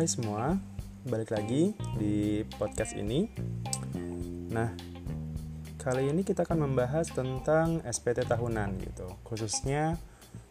[0.00, 0.56] Hai semua,
[1.04, 3.28] balik lagi di podcast ini.
[4.48, 4.72] Nah,
[5.76, 9.04] kali ini kita akan membahas tentang SPT tahunan gitu.
[9.28, 10.00] Khususnya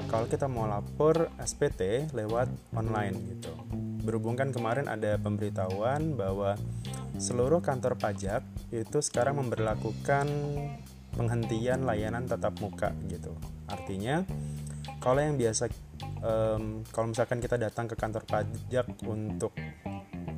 [0.06, 2.46] kalau kita mau lapor SPT lewat
[2.78, 3.50] online gitu.
[4.06, 6.54] Berhubung kan kemarin ada pemberitahuan bahwa
[7.18, 10.30] seluruh kantor pajak itu sekarang memperlakukan
[11.18, 13.34] penghentian layanan tatap muka gitu.
[13.66, 14.22] Artinya
[15.02, 15.89] kalau yang biasa
[16.24, 19.56] um, kalau misalkan kita datang ke kantor pajak untuk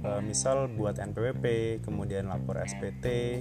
[0.05, 3.39] uh, misal buat NPWP kemudian lapor SPT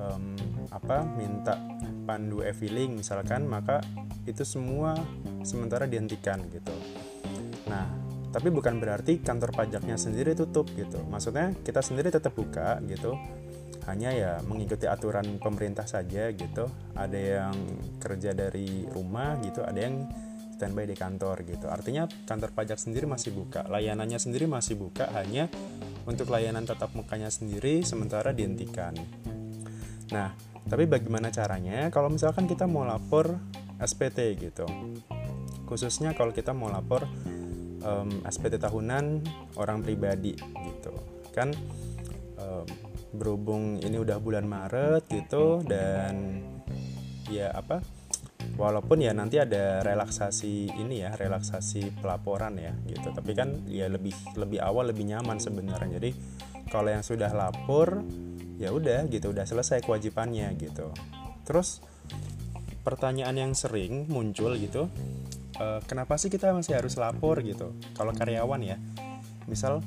[0.00, 0.36] um,
[0.72, 1.60] apa minta
[2.04, 3.80] pandu e-filing misalkan maka
[4.24, 4.96] itu semua
[5.44, 6.72] sementara dihentikan gitu.
[7.68, 7.86] Nah
[8.34, 10.98] tapi bukan berarti kantor pajaknya sendiri tutup gitu.
[11.06, 13.14] Maksudnya kita sendiri tetap buka gitu.
[13.84, 16.66] Hanya ya mengikuti aturan pemerintah saja gitu.
[16.96, 17.56] Ada yang
[18.00, 20.08] kerja dari rumah gitu ada yang
[20.54, 21.66] standby di kantor gitu.
[21.66, 25.50] Artinya kantor pajak sendiri masih buka, layanannya sendiri masih buka, hanya
[26.06, 28.94] untuk layanan tetap mukanya sendiri sementara dihentikan.
[30.14, 30.30] Nah,
[30.70, 33.34] tapi bagaimana caranya kalau misalkan kita mau lapor
[33.82, 34.64] SPT gitu.
[35.66, 37.04] Khususnya kalau kita mau lapor
[37.82, 39.26] um, SPT tahunan
[39.58, 40.94] orang pribadi gitu.
[41.34, 41.50] Kan
[42.38, 42.64] um,
[43.14, 46.42] berhubung ini udah bulan Maret gitu dan
[47.30, 47.80] ya apa
[48.54, 53.10] walaupun ya nanti ada relaksasi ini ya relaksasi pelaporan ya gitu.
[53.10, 55.98] Tapi kan ya lebih lebih awal lebih nyaman sebenarnya.
[55.98, 56.10] Jadi
[56.68, 58.02] kalau yang sudah lapor
[58.56, 60.90] ya udah gitu udah selesai kewajibannya gitu.
[61.44, 61.82] Terus
[62.84, 64.92] pertanyaan yang sering muncul gitu
[65.56, 67.72] e, kenapa sih kita masih harus lapor gitu?
[67.96, 68.76] Kalau karyawan ya
[69.48, 69.84] misal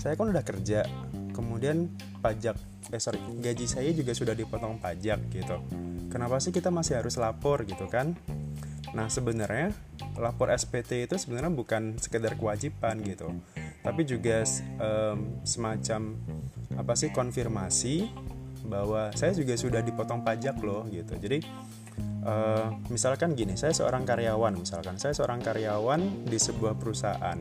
[0.00, 0.84] saya kan udah kerja
[1.32, 2.56] kemudian pajak
[2.92, 5.56] eh sorry gaji saya juga sudah dipotong pajak gitu
[6.14, 8.14] kenapa sih kita masih harus lapor gitu kan?
[8.94, 9.74] Nah sebenarnya
[10.14, 13.34] lapor SPT itu sebenarnya bukan sekedar kewajiban gitu
[13.84, 14.40] tapi juga
[14.80, 16.16] um, semacam
[16.80, 18.08] apa sih konfirmasi
[18.64, 21.12] bahwa saya juga sudah dipotong pajak loh gitu.
[21.20, 21.44] Jadi
[22.24, 27.36] uh, misalkan gini saya seorang karyawan misalkan saya seorang karyawan di sebuah perusahaan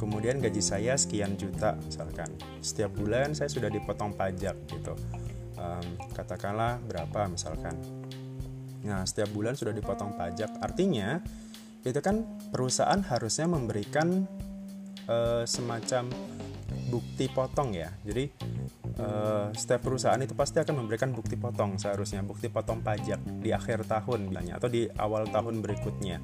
[0.00, 2.32] kemudian gaji saya sekian juta misalkan.
[2.64, 4.96] Setiap bulan saya sudah dipotong pajak gitu
[5.58, 7.74] um, katakanlah berapa misalkan.
[8.86, 10.62] Nah setiap bulan sudah dipotong pajak.
[10.62, 11.18] Artinya
[11.82, 12.24] itu kan
[12.54, 14.26] perusahaan harusnya memberikan
[15.10, 16.10] uh, semacam
[16.88, 17.92] bukti potong ya.
[18.06, 18.30] Jadi
[19.02, 23.84] uh, setiap perusahaan itu pasti akan memberikan bukti potong seharusnya bukti potong pajak di akhir
[23.84, 26.18] tahun bilangnya atau di awal tahun berikutnya.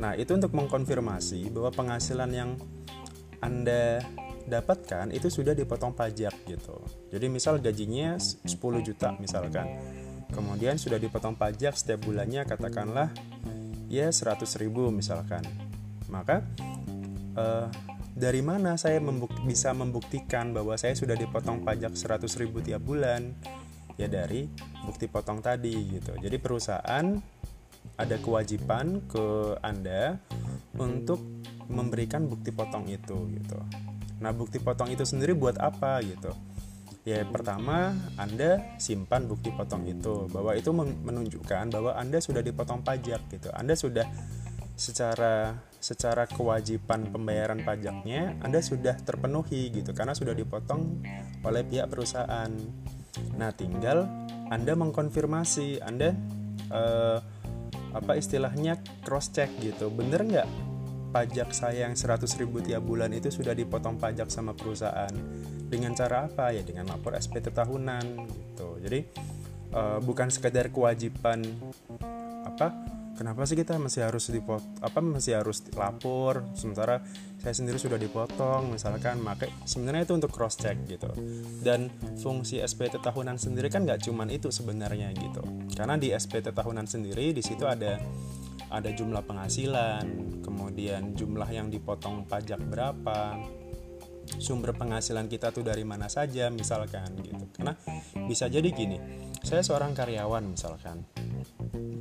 [0.00, 2.50] Nah itu untuk mengkonfirmasi bahwa penghasilan yang
[3.42, 4.00] anda
[4.46, 6.76] dapatkan itu sudah dipotong pajak gitu.
[7.10, 8.48] Jadi misal gajinya 10
[8.82, 9.66] juta misalkan.
[10.32, 13.12] Kemudian sudah dipotong pajak setiap bulannya katakanlah
[13.92, 15.44] ya 100 ribu misalkan.
[16.08, 16.40] Maka
[17.36, 17.68] eh,
[18.12, 23.36] dari mana saya membuk bisa membuktikan bahwa saya sudah dipotong pajak 100 ribu tiap bulan?
[24.00, 24.48] Ya dari
[24.88, 26.16] bukti potong tadi gitu.
[26.16, 27.12] Jadi perusahaan
[28.00, 30.16] ada kewajiban ke Anda
[30.80, 31.20] untuk
[31.68, 33.60] memberikan bukti potong itu gitu.
[34.22, 36.30] Nah, bukti potong itu sendiri buat apa gitu?
[37.02, 43.26] Ya, pertama, Anda simpan bukti potong itu bahwa itu menunjukkan bahwa Anda sudah dipotong pajak
[43.26, 43.50] gitu.
[43.50, 44.06] Anda sudah
[44.78, 51.02] secara secara kewajiban pembayaran pajaknya Anda sudah terpenuhi gitu karena sudah dipotong
[51.42, 52.50] oleh pihak perusahaan.
[53.34, 54.06] Nah, tinggal
[54.54, 56.14] Anda mengkonfirmasi, Anda
[56.70, 57.18] eh,
[57.92, 59.90] apa istilahnya cross check gitu.
[59.90, 60.71] Bener nggak
[61.12, 65.12] pajak saya yang 100 ribu tiap bulan itu sudah dipotong pajak sama perusahaan.
[65.68, 66.50] Dengan cara apa?
[66.56, 68.80] Ya dengan lapor SPT tahunan gitu.
[68.80, 69.00] Jadi
[69.76, 71.44] uh, bukan sekedar kewajiban
[72.42, 72.74] apa
[73.14, 76.42] kenapa sih kita masih harus dipot apa masih harus lapor?
[76.56, 77.04] Sementara
[77.44, 81.12] saya sendiri sudah dipotong misalkan maka sebenarnya itu untuk cross check gitu.
[81.60, 85.44] Dan fungsi SPT tahunan sendiri kan nggak cuman itu sebenarnya gitu.
[85.76, 88.00] Karena di SPT tahunan sendiri di situ ada
[88.72, 90.04] ada jumlah penghasilan,
[90.40, 93.36] kemudian jumlah yang dipotong pajak berapa,
[94.40, 97.44] sumber penghasilan kita tuh dari mana saja misalkan gitu.
[97.52, 97.76] Karena
[98.24, 98.96] bisa jadi gini,
[99.44, 101.04] saya seorang karyawan misalkan.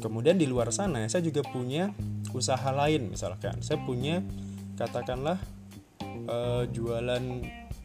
[0.02, 1.94] Kemudian di luar sana saya juga punya
[2.34, 3.60] usaha lain misalkan.
[3.62, 4.24] Saya punya
[4.80, 5.38] katakanlah
[6.26, 7.24] uh, jualan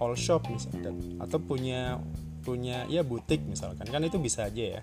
[0.01, 2.01] all shop misalkan atau punya
[2.47, 3.85] punya ya butik misalkan.
[3.91, 4.83] Kan itu bisa aja ya.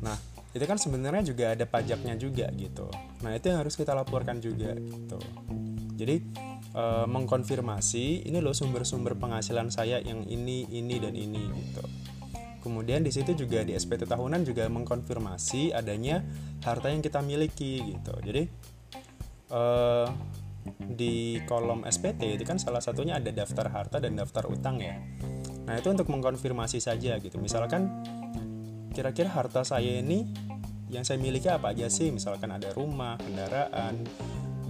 [0.00, 0.16] Nah,
[0.54, 2.86] itu kan sebenarnya juga ada pajaknya juga gitu.
[3.26, 5.18] Nah itu yang harus kita laporkan juga gitu.
[5.98, 6.16] Jadi
[6.70, 11.82] e, mengkonfirmasi ini loh sumber-sumber penghasilan saya yang ini ini dan ini gitu.
[12.62, 16.22] Kemudian di situ juga di SPT tahunan juga mengkonfirmasi adanya
[16.62, 18.14] harta yang kita miliki gitu.
[18.22, 18.42] Jadi
[19.50, 19.62] e,
[20.86, 25.02] di kolom SPT itu kan salah satunya ada daftar harta dan daftar utang ya.
[25.66, 27.36] Nah itu untuk mengkonfirmasi saja gitu.
[27.42, 27.90] Misalkan
[28.94, 30.30] kira-kira harta saya ini
[30.94, 32.14] yang saya miliki apa aja sih?
[32.14, 34.06] Misalkan ada rumah kendaraan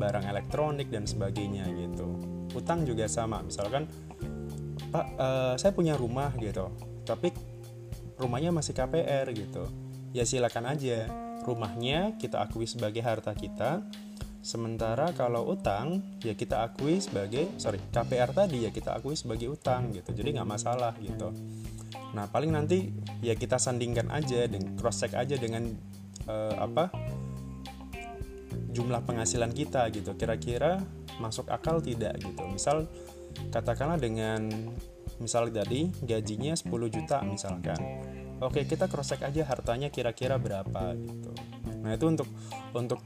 [0.00, 2.08] barang elektronik dan sebagainya gitu.
[2.56, 3.44] Utang juga sama.
[3.44, 3.84] Misalkan
[4.88, 6.72] pak uh, saya punya rumah gitu.
[7.04, 7.28] Tapi
[8.16, 9.68] rumahnya masih KPR gitu.
[10.16, 11.12] Ya silakan aja.
[11.44, 13.84] Rumahnya kita akui sebagai harta kita.
[14.44, 19.92] Sementara kalau utang ya kita akui sebagai sorry KPR tadi ya kita akui sebagai utang
[19.92, 20.16] gitu.
[20.16, 21.36] Jadi nggak masalah gitu.
[22.16, 25.74] Nah paling nanti ya kita sandingkan aja dan cross check aja dengan
[26.28, 26.90] uh, apa
[28.74, 30.12] jumlah penghasilan kita gitu.
[30.18, 30.82] Kira-kira
[31.22, 32.42] masuk akal tidak gitu.
[32.50, 32.90] Misal
[33.54, 34.50] katakanlah dengan
[35.22, 37.78] misal tadi gajinya 10 juta misalkan.
[38.42, 41.30] Oke kita cross check aja hartanya kira-kira berapa gitu.
[41.86, 42.28] Nah itu untuk
[42.74, 43.00] untuk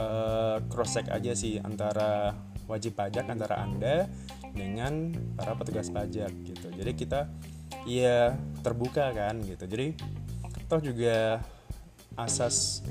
[0.00, 2.32] eh, cross check aja sih antara
[2.64, 4.08] wajib pajak antara anda
[4.56, 6.72] dengan para petugas pajak gitu.
[6.72, 7.28] Jadi kita
[7.84, 8.34] ya
[8.64, 9.68] terbuka kan gitu.
[9.68, 9.92] Jadi
[10.66, 11.44] toh juga
[12.18, 12.86] asas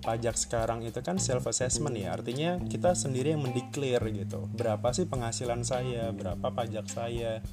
[0.00, 2.16] pajak sekarang itu kan self assessment ya.
[2.16, 4.48] Artinya kita sendiri yang mendeklar gitu.
[4.56, 6.10] Berapa sih penghasilan saya?
[6.10, 7.44] Berapa pajak saya?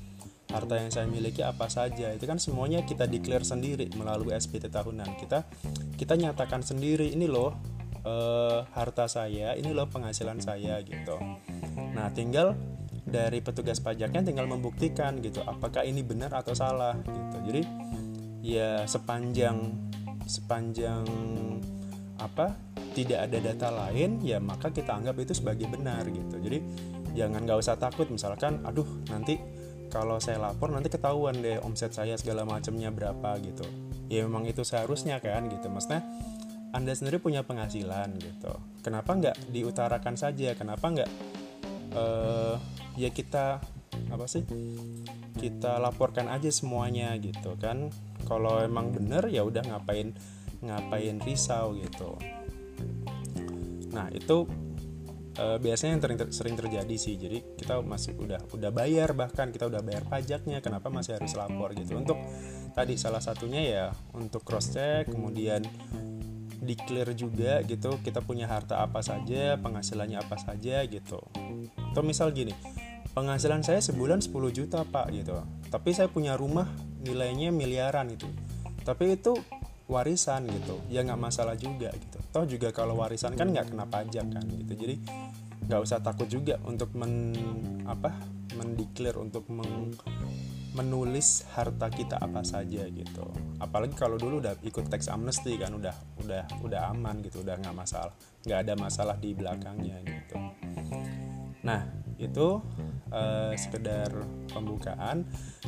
[0.47, 2.15] Harta yang saya miliki apa saja?
[2.15, 5.19] Itu kan semuanya kita declare sendiri melalui SPT tahunan.
[5.19, 5.43] Kita
[5.99, 7.51] kita nyatakan sendiri ini loh
[8.07, 11.19] eh, harta saya ini loh penghasilan saya gitu.
[11.75, 12.55] Nah tinggal
[13.07, 17.37] dari petugas pajaknya tinggal membuktikan gitu apakah ini benar atau salah gitu.
[17.51, 17.61] Jadi
[18.39, 19.86] ya sepanjang
[20.27, 21.03] sepanjang
[22.17, 22.53] apa
[22.97, 26.35] tidak ada data lain ya maka kita anggap itu sebagai benar gitu.
[26.37, 26.59] Jadi
[27.13, 28.09] jangan nggak usah takut.
[28.09, 29.37] Misalkan aduh nanti
[29.87, 33.65] kalau saya lapor nanti ketahuan deh omset saya segala macamnya berapa gitu.
[34.11, 35.71] Ya memang itu seharusnya kan gitu.
[35.71, 36.03] Maksudnya
[36.75, 38.53] anda sendiri punya penghasilan gitu.
[38.83, 40.51] Kenapa nggak diutarakan saja?
[40.53, 41.09] Kenapa nggak
[41.95, 42.55] uh,
[42.99, 43.61] ya kita
[44.11, 44.43] apa sih
[45.37, 47.89] kita laporkan aja semuanya gitu kan
[48.27, 50.11] kalau emang bener ya udah ngapain
[50.59, 52.19] ngapain risau gitu.
[53.95, 54.43] Nah itu
[55.37, 57.15] e, biasanya yang ter sering terjadi sih.
[57.15, 61.71] Jadi kita masih udah udah bayar bahkan kita udah bayar pajaknya kenapa masih harus lapor
[61.77, 61.95] gitu.
[61.95, 62.19] Untuk
[62.75, 65.63] tadi salah satunya ya untuk cross check kemudian
[66.57, 71.21] declare juga gitu kita punya harta apa saja penghasilannya apa saja gitu.
[71.93, 72.51] Atau misal gini
[73.17, 75.41] penghasilan saya sebulan 10 juta pak gitu.
[75.73, 76.69] Tapi saya punya rumah
[77.05, 78.29] nilainya miliaran itu
[78.87, 79.35] tapi itu
[79.91, 80.79] warisan gitu.
[80.87, 82.17] Ya nggak masalah juga gitu.
[82.31, 84.73] Toh juga kalau warisan kan nggak kena pajak kan gitu.
[84.79, 84.95] Jadi
[85.67, 87.35] nggak usah takut juga untuk men
[87.83, 88.15] apa
[88.55, 89.91] mendeklar untuk meng,
[90.71, 93.27] menulis harta kita apa saja gitu.
[93.59, 97.75] Apalagi kalau dulu udah ikut tax amnesty kan udah udah udah aman gitu udah nggak
[97.75, 98.15] masalah.
[98.47, 100.35] Nggak ada masalah di belakangnya gitu
[101.65, 101.85] nah
[102.17, 102.61] itu
[103.13, 104.09] uh, sekedar
[104.49, 105.21] pembukaan.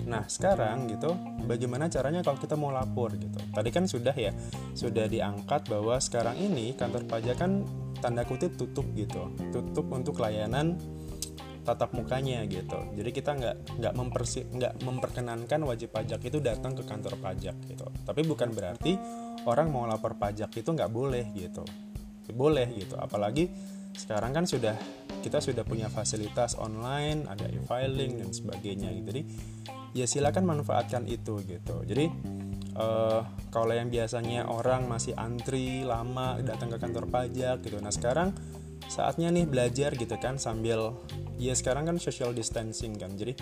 [0.10, 1.14] Nah sekarang gitu,
[1.46, 3.38] bagaimana caranya kalau kita mau lapor gitu?
[3.54, 4.34] Tadi kan sudah ya,
[4.74, 7.64] sudah diangkat bahwa sekarang ini kantor pajak kan
[8.02, 10.74] tanda kutip tutup gitu, tutup untuk layanan
[11.62, 12.82] tatap mukanya gitu.
[12.98, 17.86] Jadi kita nggak nggak mempersi nggak memperkenankan wajib pajak itu datang ke kantor pajak gitu.
[18.10, 18.98] Tapi bukan berarti
[19.46, 21.62] orang mau lapor pajak itu nggak boleh gitu.
[22.30, 23.50] Boleh gitu, apalagi
[23.96, 24.76] sekarang kan sudah
[25.20, 29.06] kita sudah punya fasilitas online ada e-filing dan sebagainya gitu.
[29.12, 29.22] Jadi
[29.94, 31.84] ya silakan manfaatkan itu gitu.
[31.84, 32.08] Jadi
[32.78, 37.78] uh, kalau yang biasanya orang masih antri lama datang ke kantor pajak gitu.
[37.84, 38.32] Nah sekarang
[38.90, 40.98] saatnya nih belajar gitu kan sambil
[41.38, 43.12] ya sekarang kan social distancing kan.
[43.20, 43.36] Jadi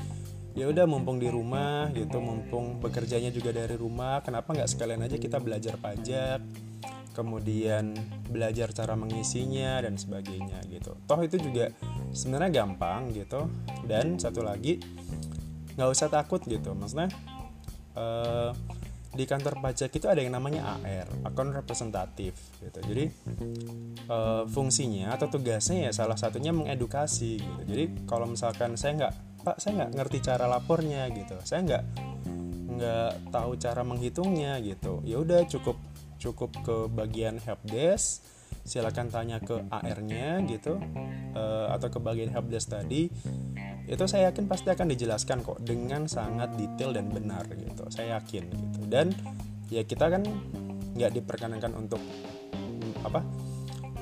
[0.58, 5.22] ya udah mumpung di rumah gitu mumpung bekerjanya juga dari rumah kenapa nggak sekalian aja
[5.22, 6.42] kita belajar pajak
[7.18, 7.98] kemudian
[8.30, 10.94] belajar cara mengisinya dan sebagainya gitu.
[11.10, 11.74] Toh itu juga
[12.14, 13.50] sebenarnya gampang gitu.
[13.90, 14.78] Dan satu lagi
[15.74, 17.10] nggak usah takut gitu, maksudnya
[17.98, 18.54] uh,
[19.14, 22.80] di kantor pajak itu ada yang namanya AR, akun representatif gitu.
[22.86, 23.06] Jadi
[24.10, 27.62] uh, fungsinya atau tugasnya ya salah satunya mengedukasi gitu.
[27.66, 31.84] Jadi kalau misalkan saya nggak, Pak saya nggak ngerti cara lapornya gitu, saya nggak
[32.78, 35.02] nggak tahu cara menghitungnya gitu.
[35.02, 35.82] Ya udah cukup
[36.18, 38.26] cukup ke bagian helpdesk
[38.68, 40.76] silakan tanya ke AR-nya gitu
[41.36, 43.08] uh, atau ke bagian helpdesk tadi.
[43.88, 48.44] Itu saya yakin pasti akan dijelaskan kok dengan sangat detail dan benar gitu saya yakin
[48.52, 48.82] gitu.
[48.92, 49.16] Dan
[49.72, 50.28] ya kita kan
[51.00, 52.04] nggak diperkenankan untuk
[53.08, 53.24] apa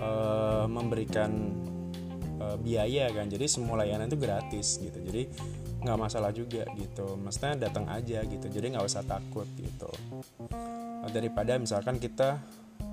[0.01, 1.53] uh, memberikan
[2.41, 4.97] uh, biaya kan jadi semua layanan itu gratis gitu.
[4.97, 5.29] Jadi
[5.85, 7.15] nggak masalah juga gitu.
[7.21, 8.45] Maksudnya datang aja gitu.
[8.49, 9.89] Jadi nggak usah takut gitu.
[11.05, 12.41] Daripada misalkan kita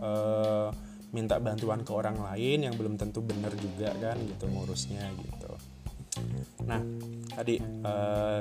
[0.05, 0.69] uh,
[1.13, 5.53] minta bantuan ke orang lain yang belum tentu benar juga kan gitu ngurusnya gitu.
[6.69, 6.81] Nah
[7.33, 8.41] tadi uh,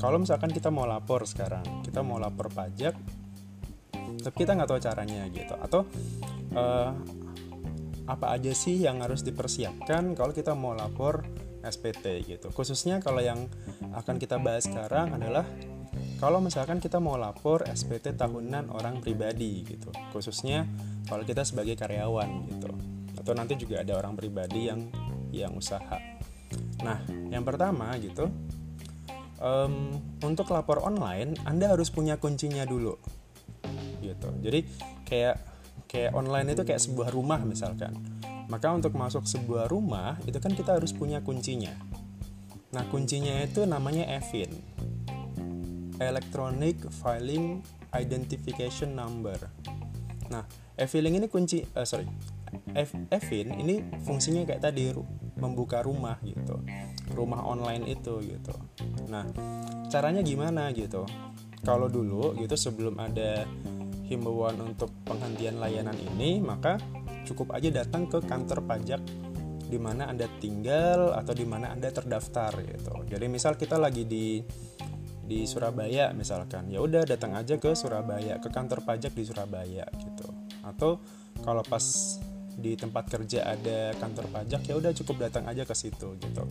[0.00, 2.96] kalau misalkan kita mau lapor sekarang kita mau lapor pajak
[3.94, 5.54] tapi kita nggak tahu caranya gitu.
[5.60, 5.80] Atau
[6.56, 6.92] uh,
[8.04, 11.24] apa aja sih yang harus dipersiapkan kalau kita mau lapor
[11.64, 12.52] SPT gitu.
[12.52, 13.48] Khususnya kalau yang
[13.96, 15.44] akan kita bahas sekarang adalah
[16.20, 19.90] kalau misalkan kita mau lapor SPT tahunan orang pribadi gitu.
[20.12, 20.68] Khususnya
[21.08, 22.68] kalau kita sebagai karyawan gitu.
[23.18, 24.88] Atau nanti juga ada orang pribadi yang
[25.34, 25.98] yang usaha.
[26.84, 27.02] Nah
[27.32, 28.30] yang pertama gitu
[29.42, 32.94] um, untuk lapor online anda harus punya kuncinya dulu
[34.04, 34.28] gitu.
[34.44, 34.60] Jadi
[35.08, 35.36] kayak
[35.88, 37.94] kayak online itu kayak sebuah rumah misalkan
[38.48, 41.72] maka untuk masuk sebuah rumah itu kan kita harus punya kuncinya
[42.74, 44.50] nah kuncinya itu namanya EFIN
[46.02, 47.62] Electronic Filing
[47.94, 49.38] Identification Number.
[50.30, 50.42] Nah,
[50.74, 52.08] e-filing ini kunci, uh, sorry,
[53.14, 54.90] e-fin ini fungsinya kayak tadi
[55.38, 56.58] membuka rumah gitu,
[57.14, 58.54] rumah online itu gitu.
[59.06, 59.26] Nah,
[59.90, 61.06] caranya gimana gitu?
[61.62, 63.46] Kalau dulu gitu sebelum ada
[64.04, 66.76] himbauan untuk penghentian layanan ini, maka
[67.24, 69.00] cukup aja datang ke kantor pajak
[69.64, 72.94] di mana Anda tinggal atau di mana Anda terdaftar gitu.
[73.08, 74.44] Jadi misal kita lagi di
[75.24, 80.28] di Surabaya misalkan ya udah datang aja ke Surabaya ke kantor pajak di Surabaya gitu.
[80.62, 81.00] Atau
[81.40, 81.82] kalau pas
[82.54, 86.44] di tempat kerja ada kantor pajak ya udah cukup datang aja ke situ gitu.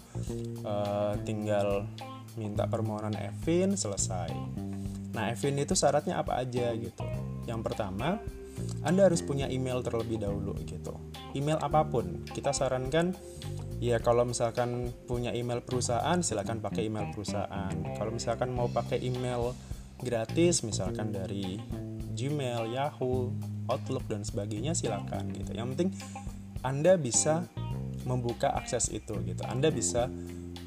[0.66, 1.88] Uh, tinggal
[2.36, 4.34] minta permohonan Evin selesai.
[5.14, 7.06] Nah Evin itu syaratnya apa aja gitu.
[7.46, 8.20] Yang pertama
[8.84, 10.96] anda harus punya email terlebih dahulu gitu.
[11.34, 13.16] Email apa pun kita sarankan
[13.80, 17.74] ya kalau misalkan punya email perusahaan silakan pakai email perusahaan.
[17.96, 19.56] Kalau misalkan mau pakai email
[20.04, 21.58] gratis misalkan dari
[22.14, 23.32] Gmail, Yahoo,
[23.72, 25.56] Outlook dan sebagainya silakan gitu.
[25.56, 25.90] Yang penting
[26.64, 27.48] anda bisa
[28.04, 29.44] membuka akses itu gitu.
[29.48, 30.12] Anda bisa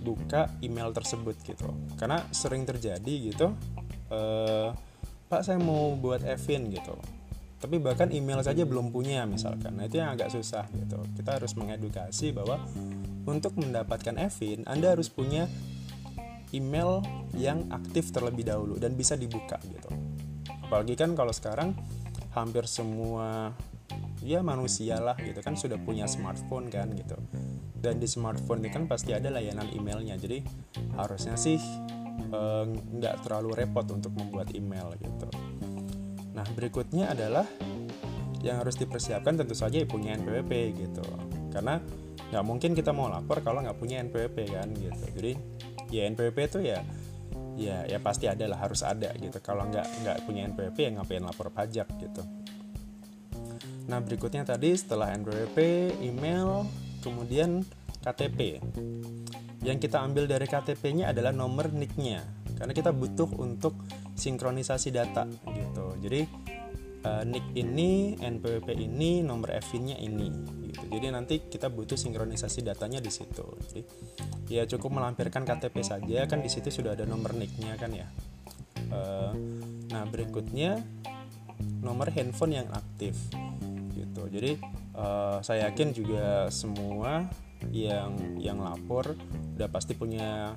[0.01, 1.69] buka email tersebut gitu.
[2.01, 3.53] Karena sering terjadi gitu
[4.11, 4.69] eh,
[5.27, 6.95] Pak saya mau buat Evin gitu
[7.57, 11.57] tapi bahkan email saja belum punya misalkan nah itu yang agak susah gitu kita harus
[11.57, 12.61] mengedukasi bahwa
[13.27, 15.51] untuk mendapatkan Evin, Anda harus punya
[16.55, 17.03] email
[17.35, 19.91] yang aktif terlebih dahulu dan bisa dibuka gitu.
[20.63, 21.75] Apalagi kan kalau sekarang
[22.33, 23.51] hampir semua
[24.23, 27.19] ya manusia lah gitu kan sudah punya smartphone kan gitu.
[27.77, 30.15] Dan di smartphone ini kan pasti ada layanan emailnya.
[30.15, 30.47] Jadi
[30.95, 31.59] harusnya sih
[32.31, 35.27] eh, nggak eh, terlalu repot untuk membuat email gitu.
[36.37, 37.49] Nah berikutnya adalah
[38.45, 41.07] yang harus dipersiapkan tentu saja punya NPWP gitu.
[41.49, 41.81] Karena
[42.29, 45.05] nggak mungkin kita mau lapor kalau nggak punya NPWP kan gitu.
[45.17, 45.33] Jadi
[45.89, 46.85] ya NPWP itu ya
[47.57, 49.41] ya ya pasti ada lah harus ada gitu.
[49.41, 52.23] Kalau nggak nggak punya NPWP ya ngapain lapor pajak gitu.
[53.89, 55.59] Nah berikutnya tadi setelah NPWP
[56.05, 56.69] email
[57.01, 57.65] kemudian
[58.05, 58.61] KTP
[59.65, 63.77] yang kita ambil dari KTP-nya adalah nomor NIK-nya karena kita butuh untuk
[64.17, 66.25] sinkronisasi data gitu jadi
[67.07, 70.29] uh, NIK ini NPWP ini nomor EVIN-nya ini
[70.71, 70.85] gitu.
[70.91, 73.47] Jadi nanti kita butuh sinkronisasi datanya di situ.
[73.71, 73.83] Jadi
[74.51, 78.07] ya cukup melampirkan KTP saja kan di situ sudah ada nomor NIK-nya kan ya.
[78.91, 79.33] Uh,
[79.91, 80.83] nah berikutnya
[81.83, 83.15] nomor handphone yang aktif
[83.95, 84.23] gitu.
[84.29, 84.59] Jadi
[84.99, 87.27] uh, saya yakin juga semua
[87.73, 89.17] yang yang lapor
[89.57, 90.55] udah pasti punya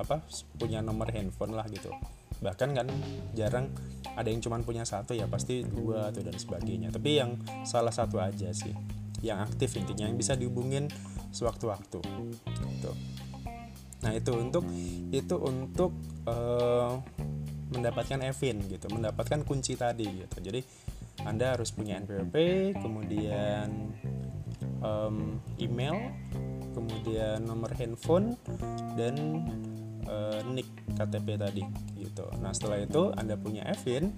[0.00, 0.24] apa
[0.56, 1.92] punya nomor handphone lah gitu.
[2.40, 2.88] Bahkan kan
[3.36, 3.68] jarang
[4.16, 6.88] ada yang cuma punya satu ya pasti dua atau dan sebagainya.
[6.88, 7.36] Tapi yang
[7.68, 8.72] salah satu aja sih
[9.20, 10.88] yang aktif intinya yang bisa dihubungin
[11.30, 12.00] sewaktu-waktu.
[12.48, 12.92] Gitu.
[14.00, 14.64] nah itu untuk
[15.12, 15.92] itu untuk
[16.24, 16.96] uh,
[17.68, 20.36] mendapatkan Evin gitu mendapatkan kunci tadi gitu.
[20.40, 20.60] Jadi
[21.28, 22.36] anda harus punya NPWP
[22.80, 23.92] kemudian
[24.80, 26.16] um, email
[26.72, 28.40] kemudian nomor handphone
[28.96, 29.44] dan
[30.10, 30.66] uh, nick
[30.98, 31.62] KTP tadi
[31.94, 32.26] gitu.
[32.42, 34.10] Nah setelah itu anda punya Evin,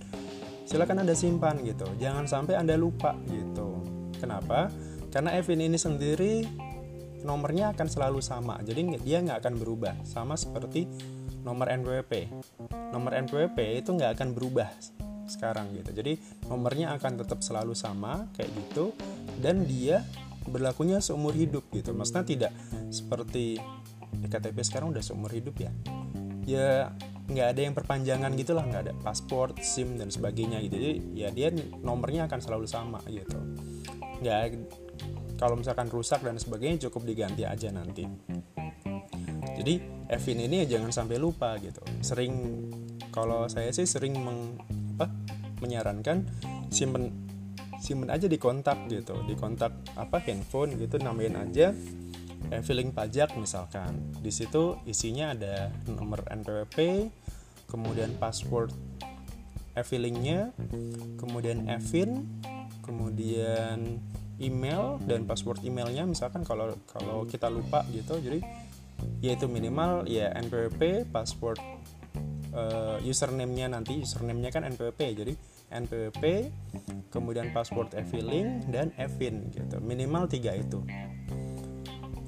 [0.65, 1.85] silakan anda simpan gitu.
[2.01, 3.85] Jangan sampai anda lupa gitu.
[4.17, 4.73] Kenapa?
[5.13, 6.49] Karena Evin ini sendiri
[7.23, 8.59] nomornya akan selalu sama.
[8.65, 9.95] Jadi dia nggak akan berubah.
[10.09, 10.89] Sama seperti
[11.45, 12.33] nomor NPWP.
[12.91, 14.69] Nomor NPWP itu nggak akan berubah
[15.27, 15.95] sekarang gitu.
[15.95, 16.19] Jadi
[16.51, 18.93] nomornya akan tetap selalu sama kayak gitu
[19.39, 20.03] dan dia
[20.47, 21.95] berlakunya seumur hidup gitu.
[21.95, 22.53] Maksudnya tidak
[22.91, 23.59] seperti
[24.29, 25.73] KTP sekarang udah seumur hidup ya.
[26.43, 26.93] Ya
[27.31, 30.77] nggak ada yang perpanjangan gitulah nggak ada paspor sim dan sebagainya gitu.
[30.77, 31.49] Jadi ya dia
[31.81, 33.39] nomornya akan selalu sama gitu.
[34.21, 34.39] Nggak
[35.39, 38.07] kalau misalkan rusak dan sebagainya cukup diganti aja nanti.
[39.59, 39.75] Jadi
[40.13, 41.81] Evin ini ya jangan sampai lupa gitu.
[42.05, 42.35] Sering
[43.11, 44.61] kalau saya sih sering meng,
[44.97, 45.09] apa,
[45.65, 46.29] menyarankan
[46.69, 47.11] simpen
[47.81, 49.19] simpen aja di kontak gitu.
[49.27, 51.75] Di kontak apa handphone gitu namain aja
[52.51, 54.13] eh, feeling pajak misalkan.
[54.19, 57.09] Di situ isinya ada nomor NPWP
[57.69, 58.73] kemudian password
[59.73, 60.53] e-feelingnya
[61.17, 62.29] kemudian e-fin
[62.85, 63.97] kemudian
[64.37, 68.19] email dan password emailnya misalkan kalau kalau kita lupa gitu.
[68.19, 68.43] Jadi
[69.23, 71.59] yaitu minimal ya NPWP password
[72.53, 74.03] uh, username-nya nanti.
[74.03, 75.35] Username-nya kan NPWP jadi
[75.73, 76.53] NPWP
[77.09, 79.81] kemudian password e-filling dan e-fin gitu.
[79.81, 80.85] Minimal tiga itu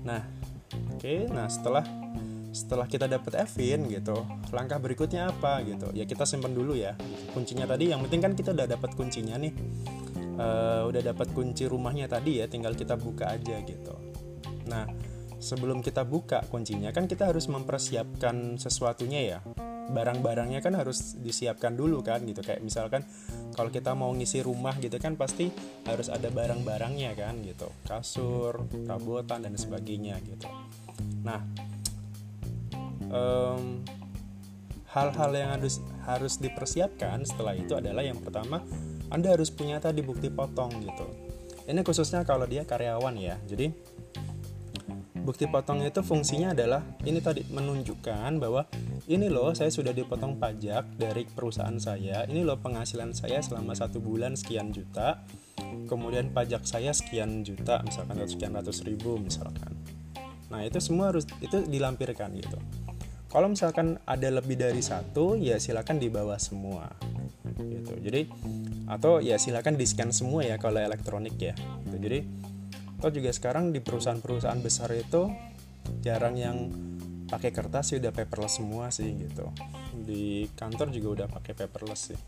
[0.04, 0.22] nah
[0.94, 1.00] oke.
[1.00, 1.82] Okay, nah setelah
[2.54, 4.14] setelah kita dapat e-fin gitu
[4.54, 5.90] langkah berikutnya apa gitu?
[5.90, 6.94] Ya kita simpan dulu ya.
[7.34, 9.54] Kuncinya tadi yang penting kan kita udah dapat kuncinya nih.
[10.34, 13.94] Uh, udah dapat kunci rumahnya tadi ya tinggal kita buka aja gitu.
[14.70, 14.86] Nah
[15.42, 19.38] sebelum kita buka kuncinya kan kita harus mempersiapkan sesuatunya ya
[19.90, 22.40] barang-barangnya kan harus disiapkan dulu kan gitu.
[22.40, 23.02] Kayak misalkan
[23.52, 25.52] kalau kita mau ngisi rumah gitu kan pasti
[25.84, 27.68] harus ada barang-barangnya kan gitu.
[27.84, 30.48] Kasur perabotan dan sebagainya gitu.
[31.26, 31.40] Nah
[33.10, 33.84] um,
[34.94, 38.62] hal-hal yang harus harus dipersiapkan setelah itu adalah yang pertama
[39.10, 41.06] anda harus punya tadi bukti potong gitu.
[41.64, 43.40] Ini khususnya kalau dia karyawan ya.
[43.48, 43.72] Jadi
[45.24, 48.68] bukti potong itu fungsinya adalah ini tadi menunjukkan bahwa
[49.08, 52.28] ini loh saya sudah dipotong pajak dari perusahaan saya.
[52.28, 55.24] Ini loh penghasilan saya selama satu bulan sekian juta.
[55.88, 59.72] Kemudian pajak saya sekian juta misalkan atau sekian ratus ribu misalkan.
[60.52, 62.60] Nah itu semua harus itu dilampirkan gitu.
[63.32, 66.86] Kalau misalkan ada lebih dari satu ya silakan dibawa semua.
[67.58, 67.96] Gitu.
[67.98, 68.28] Jadi
[68.84, 71.56] atau ya silakan di scan semua ya kalau elektronik ya.
[71.88, 71.96] Gitu.
[71.98, 72.18] jadi
[73.04, 75.28] atau juga sekarang di perusahaan-perusahaan besar itu
[76.00, 76.72] jarang yang
[77.28, 79.44] pakai kertas sih udah paperless semua sih gitu.
[79.92, 82.18] Di kantor juga udah pakai paperless sih.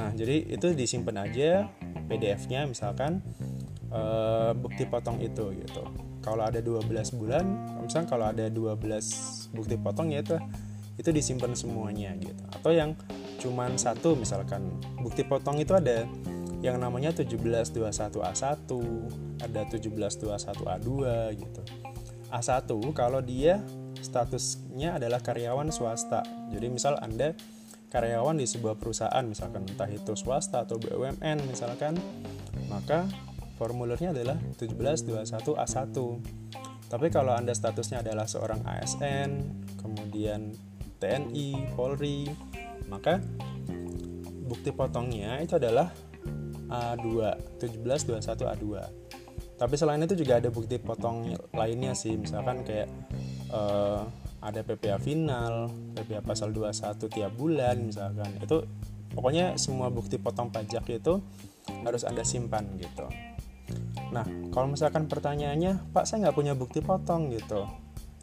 [0.00, 1.68] Nah jadi itu disimpan aja
[2.08, 3.20] PDF-nya misalkan
[3.92, 5.84] uh, bukti potong itu gitu.
[6.24, 6.88] Kalau ada 12
[7.20, 7.44] bulan
[7.84, 10.40] misalkan kalau ada 12 bukti potong ya itu
[10.96, 12.40] itu disimpan semuanya gitu.
[12.56, 12.96] Atau yang
[13.36, 16.08] cuman satu misalkan bukti potong itu ada
[16.60, 18.70] yang namanya 1721A1,
[19.40, 20.88] ada 1721A2
[21.40, 21.62] gitu.
[22.30, 23.64] A1 kalau dia
[24.00, 26.22] statusnya adalah karyawan swasta.
[26.52, 27.34] Jadi misal Anda
[27.90, 31.98] karyawan di sebuah perusahaan misalkan entah itu swasta atau BUMN misalkan,
[32.70, 33.08] maka
[33.58, 35.96] formulirnya adalah 1721A1.
[36.90, 39.30] Tapi kalau Anda statusnya adalah seorang ASN,
[39.78, 40.54] kemudian
[41.00, 42.26] TNI, Polri,
[42.90, 43.22] maka
[44.50, 45.94] bukti potongnya itu adalah
[46.70, 47.06] A2
[47.58, 48.66] 1721 A2
[49.60, 52.16] tapi selain itu juga ada bukti potong lainnya sih.
[52.16, 52.88] Misalkan kayak
[53.52, 54.08] uh,
[54.40, 58.40] ada PPA final PPA pasal 21 tiap bulan misalkan.
[58.40, 58.64] Itu
[59.12, 61.20] pokoknya semua bukti potong pajak itu
[61.84, 63.04] harus anda simpan gitu.
[64.16, 67.68] Nah kalau misalkan pertanyaannya pak saya nggak punya bukti potong gitu.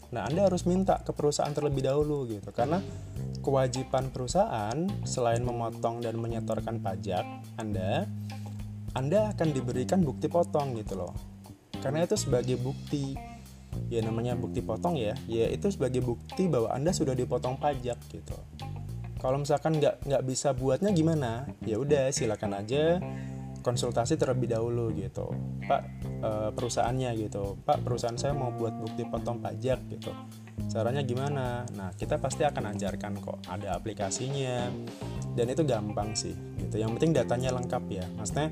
[0.10, 2.50] Nah anda harus minta ke perusahaan terlebih dahulu gitu.
[2.50, 2.82] Karena
[3.46, 7.30] kewajiban perusahaan selain memotong dan menyetorkan pajak
[7.62, 8.10] anda
[8.98, 11.14] anda akan diberikan bukti potong gitu loh.
[11.78, 13.14] Karena itu sebagai bukti.
[13.94, 15.14] Ya namanya bukti potong ya.
[15.30, 18.34] Ya itu sebagai bukti bahwa anda sudah dipotong pajak gitu.
[19.22, 21.46] Kalau misalkan nggak nggak bisa buatnya gimana?
[21.62, 22.98] Ya udah silakan aja
[23.62, 25.28] konsultasi terlebih dahulu gitu.
[25.68, 25.82] Pak
[26.24, 27.60] e, perusahaannya gitu.
[27.68, 30.16] Pak perusahaan saya mau buat bukti potong pajak gitu.
[30.72, 31.68] Caranya gimana?
[31.76, 33.44] Nah kita pasti akan ajarkan kok.
[33.46, 34.72] Ada aplikasinya.
[35.38, 36.34] Dan itu gampang sih
[36.64, 36.80] gitu.
[36.82, 38.06] Yang penting datanya lengkap ya.
[38.16, 38.50] Maksudnya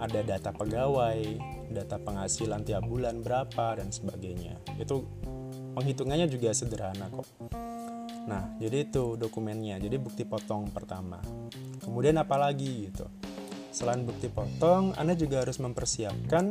[0.00, 1.20] ada data pegawai,
[1.68, 4.56] data penghasilan tiap bulan berapa dan sebagainya.
[4.80, 5.04] Itu
[5.76, 7.28] penghitungannya juga sederhana kok.
[8.26, 9.76] Nah, jadi itu dokumennya.
[9.76, 11.20] Jadi bukti potong pertama.
[11.84, 13.06] Kemudian apa lagi gitu.
[13.70, 16.44] Selain bukti potong, Anda juga harus mempersiapkan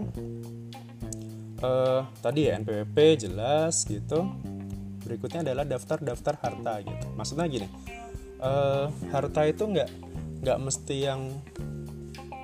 [1.60, 4.24] uh, tadi ya NPWP jelas gitu.
[5.04, 7.06] Berikutnya adalah daftar-daftar harta gitu.
[7.18, 7.68] Maksudnya gini,
[8.40, 9.90] uh, harta itu nggak
[10.40, 11.22] nggak mesti yang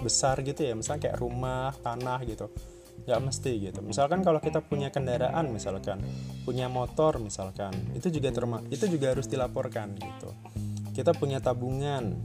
[0.05, 2.53] besar gitu ya misalnya kayak rumah tanah gitu.
[3.09, 3.79] Nggak mesti gitu.
[3.81, 5.99] Misalkan kalau kita punya kendaraan misalkan
[6.45, 10.29] punya motor misalkan itu juga terma itu juga harus dilaporkan gitu.
[10.93, 12.23] Kita punya tabungan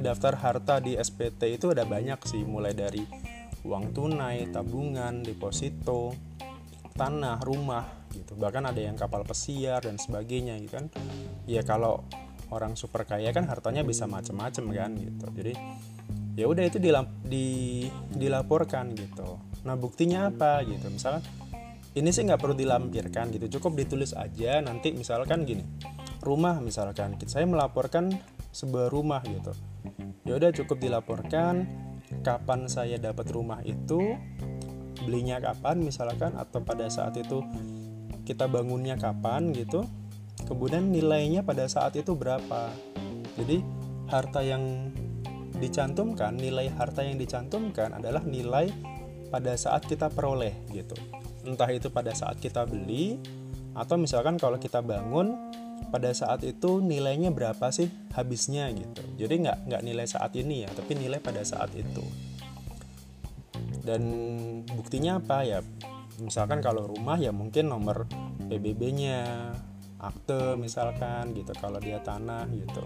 [0.00, 3.00] daftar harta di SPT itu ada banyak sih mulai dari
[3.64, 6.12] uang tunai tabungan deposito
[6.96, 8.36] tanah rumah gitu.
[8.36, 10.86] Bahkan ada yang kapal pesiar dan sebagainya gitu kan.
[11.48, 12.04] Ya kalau
[12.50, 15.26] orang super kaya kan hartanya bisa macam-macam kan gitu.
[15.32, 15.52] Jadi
[16.40, 17.84] ya udah itu dilap, di,
[18.16, 19.36] dilaporkan gitu.
[19.68, 20.88] Nah buktinya apa gitu?
[20.88, 21.20] Misalnya
[21.92, 23.60] ini sih nggak perlu dilampirkan gitu.
[23.60, 24.64] Cukup ditulis aja.
[24.64, 25.60] Nanti misalkan gini
[26.20, 28.12] rumah misalkan saya melaporkan
[28.52, 29.52] sebuah rumah gitu.
[30.24, 31.68] Ya udah cukup dilaporkan.
[32.26, 34.18] Kapan saya dapat rumah itu?
[35.06, 36.34] Belinya kapan misalkan?
[36.34, 37.44] Atau pada saat itu
[38.26, 39.86] kita bangunnya kapan gitu?
[40.48, 42.72] Kemudian nilainya pada saat itu berapa?
[43.38, 43.62] Jadi
[44.10, 44.90] harta yang
[45.60, 48.72] dicantumkan nilai harta yang dicantumkan adalah nilai
[49.28, 50.96] pada saat kita peroleh gitu.
[51.46, 53.20] Entah itu pada saat kita beli
[53.76, 55.36] atau misalkan kalau kita bangun
[55.92, 59.04] pada saat itu nilainya berapa sih habisnya gitu.
[59.20, 62.02] Jadi nggak nggak nilai saat ini ya tapi nilai pada saat itu.
[63.80, 64.02] Dan
[64.64, 65.60] buktinya apa ya?
[66.20, 68.04] Misalkan kalau rumah ya mungkin nomor
[68.50, 69.24] PBB-nya
[70.00, 72.82] akte misalkan gitu kalau dia tanah gitu.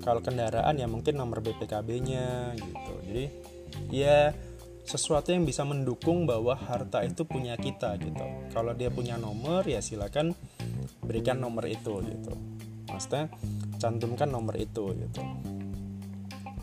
[0.00, 2.92] Kalau kendaraan ya mungkin nomor BPKB-nya gitu.
[3.04, 3.24] Jadi
[3.92, 4.32] ya
[4.88, 8.24] sesuatu yang bisa mendukung bahwa harta itu punya kita gitu.
[8.56, 10.32] Kalau dia punya nomor ya silakan
[11.04, 12.32] berikan nomor itu gitu.
[12.88, 13.28] Maksudnya
[13.76, 15.20] cantumkan nomor itu gitu.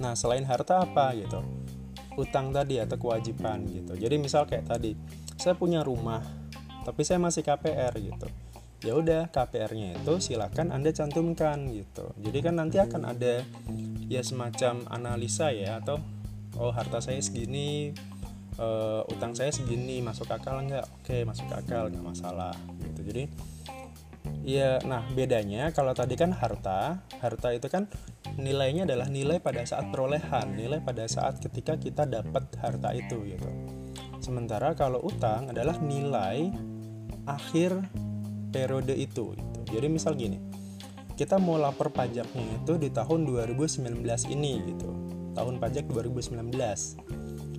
[0.01, 1.45] Nah selain harta apa gitu?
[2.17, 3.93] Utang tadi atau kewajiban gitu.
[3.93, 4.97] Jadi misal kayak tadi
[5.37, 6.25] saya punya rumah
[6.81, 8.44] tapi saya masih KPR gitu
[8.83, 12.11] ya udah KPR-nya itu silakan Anda cantumkan gitu.
[12.19, 13.45] Jadi kan nanti akan ada
[14.05, 16.01] ya semacam analisa ya atau
[16.59, 17.95] oh harta saya segini
[18.59, 20.85] uh, utang saya segini masuk akal nggak?
[21.01, 23.01] Oke, masuk akal nggak masalah gitu.
[23.07, 23.23] Jadi
[24.45, 27.89] ya nah bedanya kalau tadi kan harta, harta itu kan
[28.37, 33.49] nilainya adalah nilai pada saat perolehan, nilai pada saat ketika kita dapat harta itu gitu.
[34.21, 36.49] Sementara kalau utang adalah nilai
[37.25, 37.77] akhir
[38.55, 39.59] periode itu gitu.
[39.75, 40.39] Jadi misal gini,
[41.19, 43.99] kita mau lapor pajaknya itu di tahun 2019
[44.31, 44.89] ini gitu.
[45.35, 46.39] Tahun pajak 2019.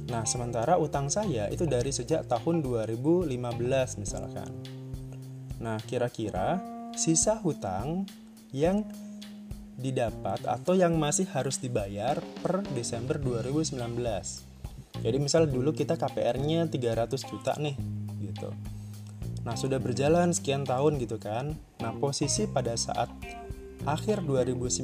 [0.09, 4.49] Nah, sementara utang saya itu dari sejak tahun 2015 misalkan.
[5.61, 6.57] Nah, kira-kira
[6.97, 8.09] sisa hutang
[8.57, 8.87] yang
[9.77, 13.77] didapat atau yang masih harus dibayar per Desember 2019.
[15.05, 17.77] Jadi misal dulu kita KPR-nya 300 juta nih
[18.25, 18.49] gitu.
[19.47, 21.55] Nah, sudah berjalan sekian tahun gitu kan.
[21.79, 23.07] Nah, posisi pada saat
[23.87, 24.83] akhir 2019,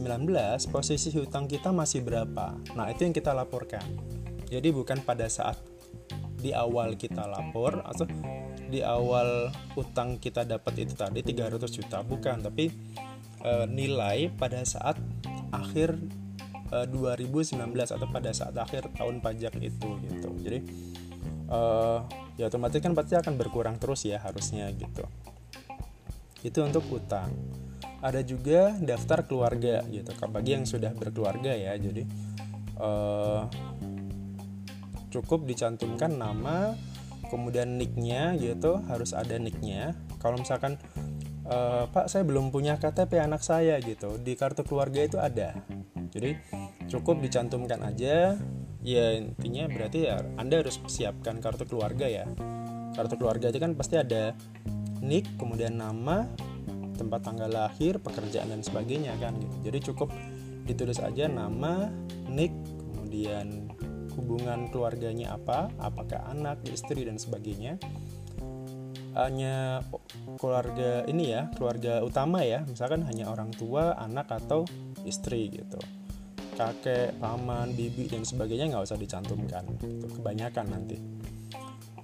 [0.70, 2.54] posisi hutang kita masih berapa?
[2.78, 3.82] Nah, itu yang kita laporkan.
[4.46, 5.58] Jadi bukan pada saat
[6.38, 8.06] di awal kita lapor atau
[8.70, 12.70] di awal utang kita dapat itu tadi 300 juta bukan, tapi
[13.42, 14.98] e, nilai pada saat
[15.54, 15.98] akhir
[16.70, 20.30] e, 2019 atau pada saat akhir tahun pajak itu gitu.
[20.42, 20.58] Jadi
[21.52, 22.00] uh,
[22.40, 25.04] ya otomatis kan pasti akan berkurang terus ya harusnya gitu.
[26.40, 27.30] Itu untuk utang.
[28.02, 32.02] Ada juga daftar keluarga gitu bagi yang sudah berkeluarga ya jadi
[32.82, 33.46] uh,
[35.14, 36.74] cukup dicantumkan nama
[37.30, 39.94] kemudian nicknya gitu harus ada nicknya.
[40.18, 40.82] Kalau misalkan
[41.46, 45.54] uh, Pak saya belum punya KTP anak saya gitu di kartu keluarga itu ada.
[46.10, 46.36] Jadi
[46.90, 48.36] cukup dicantumkan aja
[48.82, 52.26] ya intinya berarti ya anda harus siapkan kartu keluarga ya.
[52.92, 54.36] Kartu keluarga itu kan pasti ada
[55.00, 56.28] nick kemudian nama
[56.98, 59.56] tempat tanggal lahir pekerjaan dan sebagainya kan gitu.
[59.70, 60.10] Jadi cukup
[60.66, 61.88] ditulis aja nama
[62.28, 62.52] nick
[62.92, 63.70] kemudian
[64.12, 67.78] hubungan keluarganya apa apakah anak istri dan sebagainya.
[69.12, 69.84] Hanya
[70.40, 72.64] keluarga ini ya keluarga utama ya.
[72.66, 74.66] Misalkan hanya orang tua anak atau
[75.04, 75.80] istri gitu
[76.54, 79.64] kakek, paman, bibi dan sebagainya nggak usah dicantumkan.
[79.80, 80.06] Gitu.
[80.20, 80.96] kebanyakan nanti.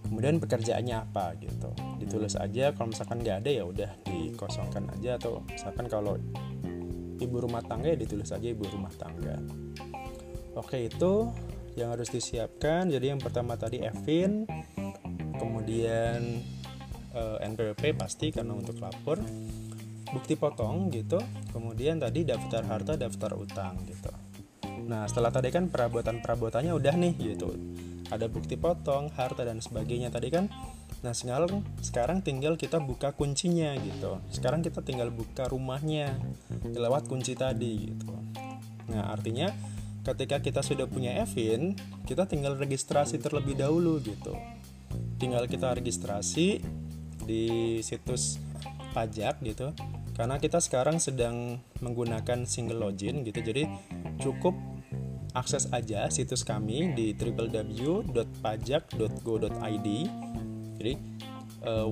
[0.09, 1.69] Kemudian pekerjaannya apa gitu?
[2.01, 6.17] Ditulis aja kalau misalkan nggak ada ya udah dikosongkan aja atau misalkan kalau
[7.21, 9.37] ibu rumah tangga ya ditulis aja ibu rumah tangga.
[10.57, 11.29] Oke itu
[11.77, 12.89] yang harus disiapkan.
[12.89, 14.49] Jadi yang pertama tadi Evin
[15.37, 16.41] kemudian
[17.13, 19.21] eh, NPWP pasti karena untuk lapor.
[20.09, 21.21] Bukti potong gitu.
[21.53, 24.28] Kemudian tadi daftar harta daftar utang gitu
[24.87, 27.57] Nah setelah tadi kan perabotan-perabotannya udah nih gitu.
[28.09, 30.47] Ada bukti potong, harta dan sebagainya tadi kan.
[31.05, 34.19] Nah sekarang, sekarang tinggal kita buka kuncinya gitu.
[34.31, 36.19] Sekarang kita tinggal buka rumahnya
[36.75, 38.11] Lewat kunci tadi gitu.
[38.91, 39.53] Nah artinya
[40.03, 41.77] ketika kita sudah punya Evin
[42.09, 44.33] Kita tinggal registrasi terlebih dahulu gitu.
[45.21, 46.64] Tinggal kita registrasi
[47.29, 48.41] di situs
[48.97, 49.77] pajak gitu.
[50.17, 53.38] Karena kita sekarang sedang menggunakan single login gitu.
[53.38, 53.71] Jadi
[54.19, 54.57] cukup
[55.38, 59.88] akses aja situs kami di www.pajak.go.id
[60.79, 60.94] jadi
[61.62, 61.87] uh,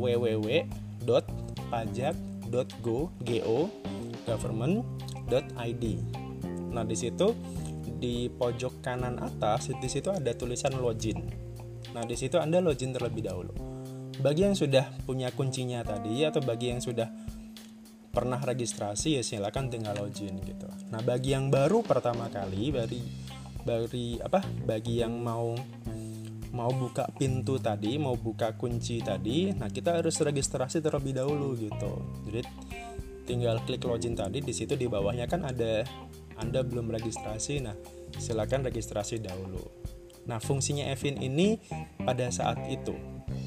[6.75, 7.29] nah di situ
[7.97, 11.25] di pojok kanan atas di situ ada tulisan login.
[11.97, 13.53] Nah di situ anda login terlebih dahulu.
[14.21, 17.09] Bagi yang sudah punya kuncinya tadi atau bagi yang sudah
[18.13, 20.69] pernah registrasi ya silakan tinggal login gitu.
[20.93, 23.01] Nah bagi yang baru pertama kali, bagi
[23.67, 25.59] bagi apa bagi yang mau
[26.55, 31.93] mau buka pintu tadi mau buka kunci tadi nah kita harus registrasi terlebih dahulu gitu.
[32.31, 32.41] Jadi
[33.27, 35.83] tinggal klik login tadi di situ di bawahnya kan ada
[36.39, 37.75] anda belum registrasi nah
[38.17, 39.61] silakan registrasi dahulu.
[40.31, 41.59] Nah fungsinya Evin ini
[42.01, 42.95] pada saat itu.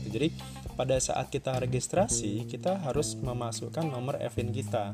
[0.10, 0.36] Jadi
[0.76, 4.92] pada saat kita registrasi kita harus memasukkan nomor Evin kita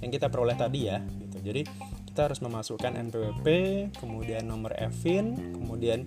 [0.00, 1.38] yang kita peroleh tadi ya gitu.
[1.40, 1.62] Jadi
[2.20, 3.48] kita harus memasukkan NPWP
[3.96, 6.04] kemudian nomor Evin kemudian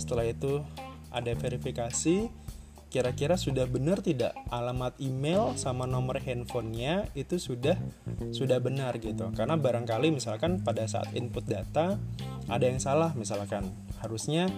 [0.00, 0.64] setelah itu
[1.12, 2.32] ada verifikasi.
[2.88, 7.76] Kira-kira sudah benar tidak alamat email sama nomor handphonenya itu sudah
[8.32, 9.28] sudah benar gitu.
[9.36, 12.00] Karena barangkali misalkan pada saat input data
[12.48, 13.68] ada yang salah misalkan.
[14.00, 14.48] Harusnya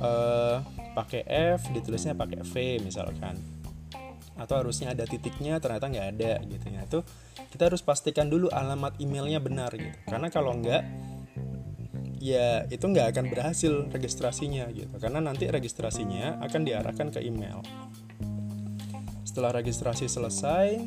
[0.00, 0.64] uh,
[0.96, 1.28] pakai
[1.60, 3.36] F ditulisnya pakai V misalkan
[4.38, 6.80] atau harusnya ada titiknya ternyata nggak ada gitu ya.
[6.86, 6.98] Itu
[7.50, 9.98] kita harus pastikan dulu alamat emailnya benar gitu.
[10.06, 10.82] Karena kalau nggak
[12.18, 14.94] ya itu nggak akan berhasil registrasinya gitu.
[14.96, 17.60] Karena nanti registrasinya akan diarahkan ke email.
[19.26, 20.78] Setelah registrasi selesai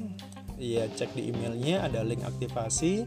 [0.62, 3.04] ya cek di emailnya ada link aktivasi.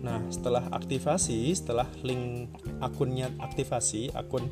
[0.00, 4.46] Nah setelah aktivasi setelah link akunnya aktivasi akun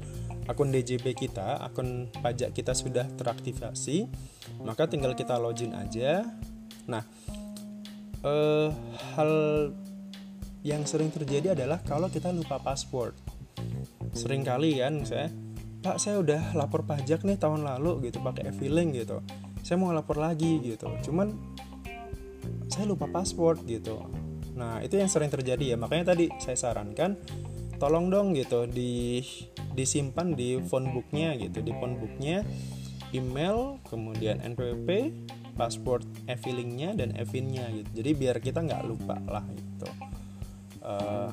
[0.46, 4.06] akun DJP kita, akun pajak kita sudah teraktivasi,
[4.62, 6.22] maka tinggal kita login aja.
[6.86, 7.02] Nah,
[8.22, 8.70] eh,
[9.14, 9.32] hal
[10.66, 13.14] yang sering terjadi adalah kalau kita lupa password.
[14.14, 15.30] Sering kali kan saya,
[15.82, 19.22] Pak saya udah lapor pajak nih tahun lalu gitu pakai e-filing gitu.
[19.62, 20.90] Saya mau lapor lagi gitu.
[21.06, 21.34] Cuman
[22.66, 24.02] saya lupa password gitu.
[24.58, 25.76] Nah, itu yang sering terjadi ya.
[25.78, 27.14] Makanya tadi saya sarankan
[27.78, 29.22] tolong dong gitu di
[29.76, 31.60] disimpan di phone booknya gitu.
[31.60, 32.40] Di phone booknya
[33.12, 35.12] email kemudian NPWP
[35.56, 38.02] password e-fillingnya dan e-finnya gitu.
[38.02, 39.88] Jadi biar kita nggak lupa lah gitu.
[40.86, 41.30] Uh,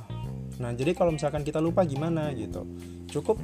[0.58, 2.66] nah jadi kalau misalkan kita lupa gimana gitu?
[3.12, 3.38] Cukup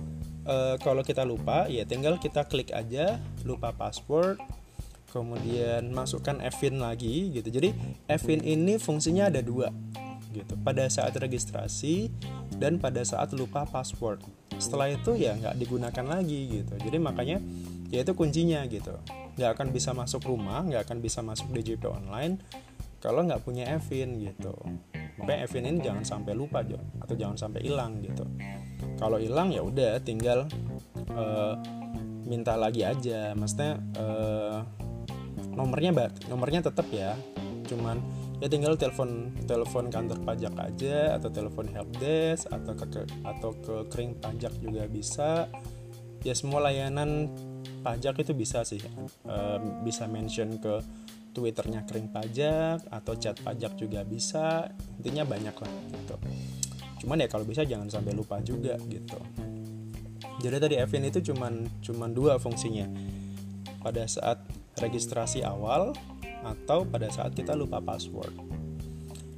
[0.47, 4.39] uh, kalau kita lupa ya tinggal kita klik aja lupa password
[5.11, 7.49] kemudian masukkan e-fin lagi gitu.
[7.49, 7.75] Jadi
[8.07, 9.69] e-fin ini fungsinya ada dua
[10.31, 10.53] gitu.
[10.61, 12.09] Pada saat registrasi
[12.55, 14.23] dan pada saat lupa password
[14.59, 16.75] setelah itu ya nggak digunakan lagi gitu.
[16.75, 17.39] Jadi makanya
[17.89, 18.93] ya itu kuncinya gitu.
[19.39, 22.43] Nggak akan bisa masuk rumah nggak akan bisa masuk DJP online
[22.99, 24.51] kalau nggak punya Evin gitu.
[25.23, 26.77] Makanya Evin ini jangan sampai lupa jo.
[26.99, 28.27] Atau jangan sampai hilang gitu.
[28.99, 30.45] Kalau hilang ya udah tinggal
[31.15, 31.55] uh,
[32.27, 33.31] minta lagi aja.
[33.33, 34.59] Maksudnya uh,
[35.55, 37.15] nomornya nomornya tetap ya.
[37.65, 38.03] Cuman
[38.39, 44.15] ya tinggal telepon telepon kantor pajak aja atau telepon helpdesk atau ke atau ke kering
[44.19, 45.51] pajak juga bisa.
[46.23, 47.31] Ya semua layanan
[47.83, 48.79] pajak itu bisa sih.
[49.27, 49.35] E,
[49.83, 50.83] bisa mention ke
[51.35, 54.71] twitternya kering pajak atau chat pajak juga bisa.
[54.99, 56.15] Intinya banyak lah gitu.
[57.03, 59.19] Cuman ya kalau bisa jangan sampai lupa juga gitu.
[60.39, 62.87] Jadi tadi Evin itu cuman cuman dua fungsinya.
[63.79, 64.43] Pada saat
[64.79, 65.95] registrasi awal
[66.43, 68.31] atau pada saat kita lupa password.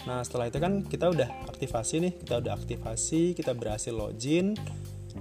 [0.05, 4.57] Nah setelah itu kan kita udah aktivasi nih, kita udah aktivasi, kita berhasil login.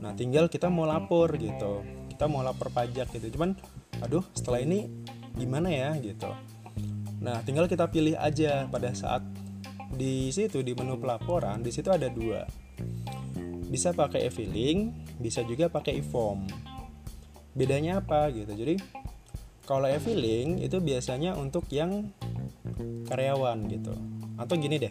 [0.01, 3.37] Nah tinggal kita mau lapor gitu, kita mau lapor pajak gitu.
[3.37, 3.57] Cuman,
[4.01, 4.89] aduh setelah ini
[5.37, 6.33] gimana ya gitu.
[7.21, 9.21] Nah tinggal kita pilih aja pada saat
[9.93, 12.49] di situ di menu pelaporan, di situ ada dua.
[13.71, 14.91] Bisa pakai e-filing,
[15.21, 16.49] bisa juga pakai e-form.
[17.53, 18.51] Bedanya apa gitu?
[18.51, 18.81] Jadi
[19.71, 22.11] kalau e-filing itu biasanya untuk yang
[23.07, 23.95] karyawan gitu.
[24.35, 24.91] Atau gini deh.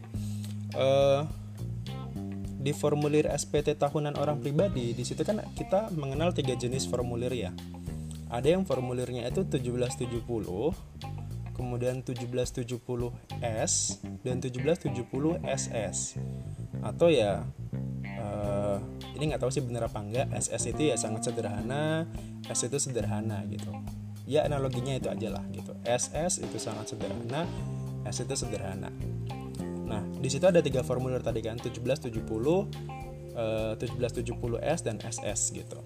[0.72, 1.28] Uh,
[2.64, 7.52] di formulir SPT tahunan orang pribadi di situ kan kita mengenal tiga jenis formulir ya.
[8.32, 10.24] Ada yang formulirnya itu 1770,
[11.60, 15.98] kemudian 1770S dan 1770SS.
[16.80, 17.44] Atau ya
[18.16, 18.80] uh,
[19.12, 20.32] ini nggak tahu sih bener apa enggak.
[20.40, 22.08] SS itu ya sangat sederhana,
[22.48, 23.76] S itu sederhana gitu
[24.30, 25.74] ya analoginya itu aja lah gitu.
[25.82, 27.50] SS itu sangat sederhana
[28.06, 28.94] S itu sederhana.
[29.90, 32.14] Nah di situ ada tiga formulir tadi kan 1770
[33.34, 35.82] uh, 1770S dan SS gitu.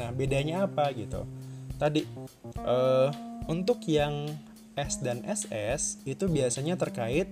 [0.00, 1.28] Nah bedanya apa gitu?
[1.76, 2.08] Tadi
[2.64, 3.12] uh,
[3.52, 4.32] untuk yang
[4.74, 7.28] S dan SS itu biasanya terkait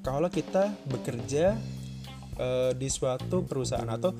[0.00, 1.58] kalau kita bekerja
[2.40, 4.16] uh, di suatu perusahaan atau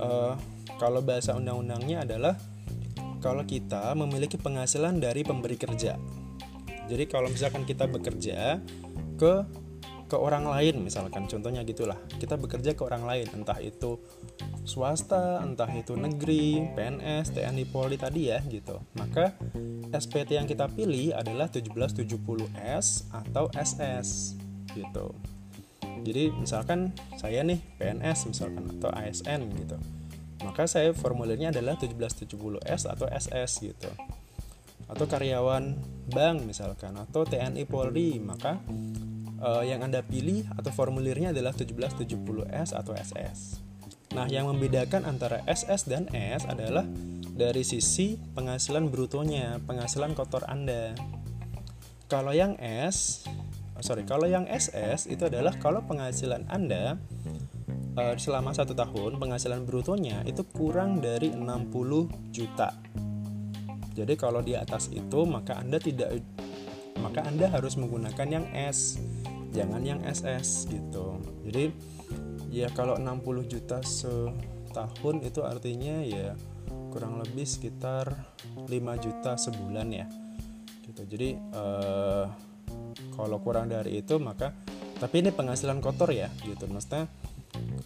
[0.00, 0.32] uh,
[0.80, 2.40] kalau bahasa undang-undangnya adalah
[3.20, 6.00] kalau kita memiliki penghasilan dari pemberi kerja.
[6.90, 8.58] Jadi kalau misalkan kita bekerja
[9.14, 9.34] ke
[10.10, 11.94] ke orang lain misalkan contohnya gitulah.
[12.18, 14.02] Kita bekerja ke orang lain entah itu
[14.66, 18.82] swasta entah itu negeri PNS TNI Polri tadi ya gitu.
[18.98, 19.38] Maka
[19.94, 24.34] SPT yang kita pilih adalah 1770S atau SS
[24.74, 25.14] gitu.
[26.00, 29.78] Jadi misalkan saya nih PNS misalkan atau ASN gitu
[30.42, 33.90] maka saya formulirnya adalah 1770S atau SS gitu
[34.90, 35.78] atau karyawan
[36.10, 38.58] bank misalkan atau TNI Polri maka
[39.40, 43.62] uh, yang Anda pilih atau formulirnya adalah 1770S atau SS.
[44.10, 46.82] Nah, yang membedakan antara SS dan S adalah
[47.30, 50.98] dari sisi penghasilan brutonya, penghasilan kotor Anda.
[52.10, 53.22] Kalau yang S,
[53.78, 56.98] sorry, kalau yang SS itu adalah kalau penghasilan Anda
[58.00, 62.72] uh, selama satu tahun penghasilan brutonya itu kurang dari 60 juta
[64.00, 66.24] jadi kalau di atas itu maka Anda tidak
[67.00, 69.00] maka Anda harus menggunakan yang S,
[69.56, 71.20] jangan yang SS gitu.
[71.48, 71.72] Jadi
[72.52, 76.36] ya kalau 60 juta setahun itu artinya ya
[76.92, 78.12] kurang lebih sekitar
[78.68, 78.70] 5
[79.04, 80.06] juta sebulan ya.
[80.84, 81.02] Gitu.
[81.08, 82.24] Jadi eh,
[83.16, 84.52] kalau kurang dari itu maka
[85.00, 86.68] tapi ini penghasilan kotor ya gitu.
[86.68, 87.08] Maksudnya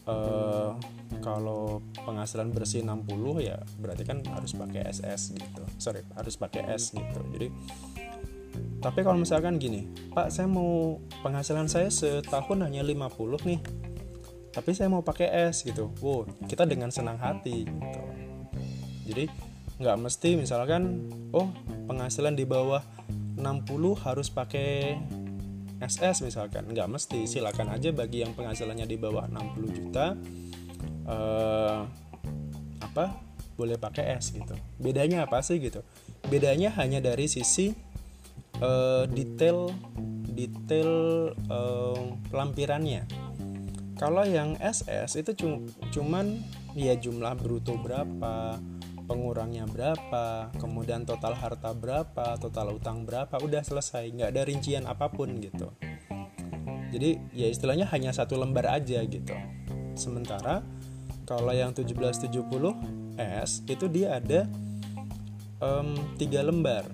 [0.08, 0.76] uh,
[1.20, 3.08] kalau penghasilan bersih 60
[3.40, 5.62] ya berarti kan harus pakai SS gitu.
[5.80, 7.20] Sorry harus pakai S gitu.
[7.32, 7.48] Jadi
[8.78, 13.60] tapi kalau misalkan gini Pak saya mau penghasilan saya setahun hanya 50 nih.
[14.54, 15.90] Tapi saya mau pakai S gitu.
[16.04, 18.00] Wow kita dengan senang hati gitu.
[19.08, 19.24] Jadi
[19.74, 21.50] nggak mesti misalkan oh
[21.90, 22.84] penghasilan di bawah
[23.34, 25.02] 60 harus pakai
[25.84, 26.64] SS misalkan.
[26.68, 27.28] Nggak mesti.
[27.28, 30.16] Silakan aja bagi yang penghasilannya di bawah 60 juta
[31.08, 31.84] uh,
[32.80, 33.04] apa
[33.54, 34.56] boleh pakai S gitu.
[34.80, 35.84] Bedanya apa sih gitu?
[36.26, 37.70] Bedanya hanya dari sisi
[38.58, 39.70] uh, detail
[40.34, 40.90] detail
[41.48, 42.02] uh,
[42.34, 43.06] lampirannya.
[43.94, 45.38] Kalau yang SS itu
[45.94, 46.42] cuman
[46.74, 48.58] ya jumlah bruto berapa
[49.04, 55.12] pengurangnya berapa, kemudian total harta berapa, total utang berapa, udah selesai, nggak ada rincian apa
[55.12, 55.72] pun gitu.
[56.94, 59.34] Jadi ya istilahnya hanya satu lembar aja gitu.
[59.98, 60.62] Sementara
[61.24, 62.38] kalau yang 1770
[63.18, 64.46] S itu dia ada
[65.64, 66.84] um, tiga lembar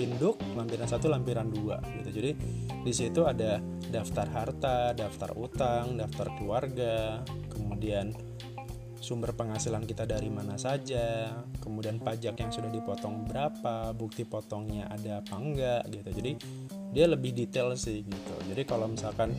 [0.00, 2.32] induk lampiran satu lampiran dua gitu jadi
[2.80, 3.60] di situ ada
[3.92, 7.20] daftar harta daftar utang daftar keluarga
[7.52, 8.16] kemudian
[9.00, 11.32] sumber penghasilan kita dari mana saja,
[11.64, 16.08] kemudian pajak yang sudah dipotong berapa, bukti potongnya ada apa enggak gitu.
[16.20, 16.32] Jadi
[16.92, 18.34] dia lebih detail sih gitu.
[18.44, 19.32] Jadi kalau misalkan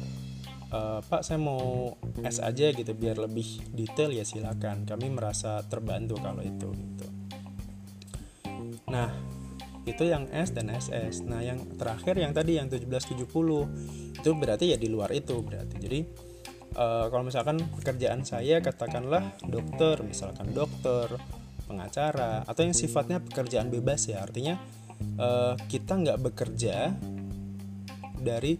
[0.73, 1.93] e, Pak saya mau
[2.25, 4.83] S aja gitu biar lebih detail ya silakan.
[4.89, 7.07] Kami merasa terbantu kalau itu gitu.
[8.89, 9.13] Nah,
[9.85, 11.21] itu yang S dan SS.
[11.29, 13.29] Nah, yang terakhir yang tadi yang 1770
[14.17, 15.75] itu berarti ya di luar itu berarti.
[15.77, 15.99] Jadi
[16.75, 21.07] uh, kalau misalkan pekerjaan saya katakanlah dokter misalkan dokter
[21.71, 24.23] pengacara atau yang sifatnya pekerjaan bebas ya.
[24.23, 24.59] Artinya
[25.15, 26.91] uh, kita nggak bekerja
[28.19, 28.59] dari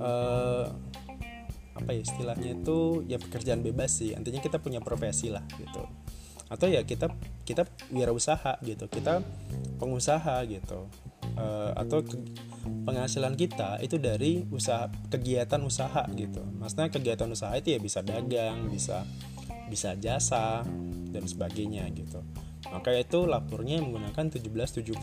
[0.00, 0.66] uh,
[1.78, 4.16] apa ya istilahnya itu ya pekerjaan bebas sih.
[4.16, 5.84] Intinya kita punya profesi lah gitu.
[6.48, 7.12] Atau ya kita
[7.44, 9.20] kita wirausaha gitu kita
[9.76, 10.88] pengusaha gitu.
[11.38, 12.16] Uh, atau ke,
[12.86, 16.40] penghasilan kita itu dari usaha kegiatan usaha gitu.
[16.56, 19.04] Maksudnya kegiatan usaha itu ya bisa dagang bisa
[19.68, 20.64] bisa jasa
[21.12, 22.24] dan sebagainya gitu.
[22.68, 24.94] Maka itu lapornya menggunakan 1770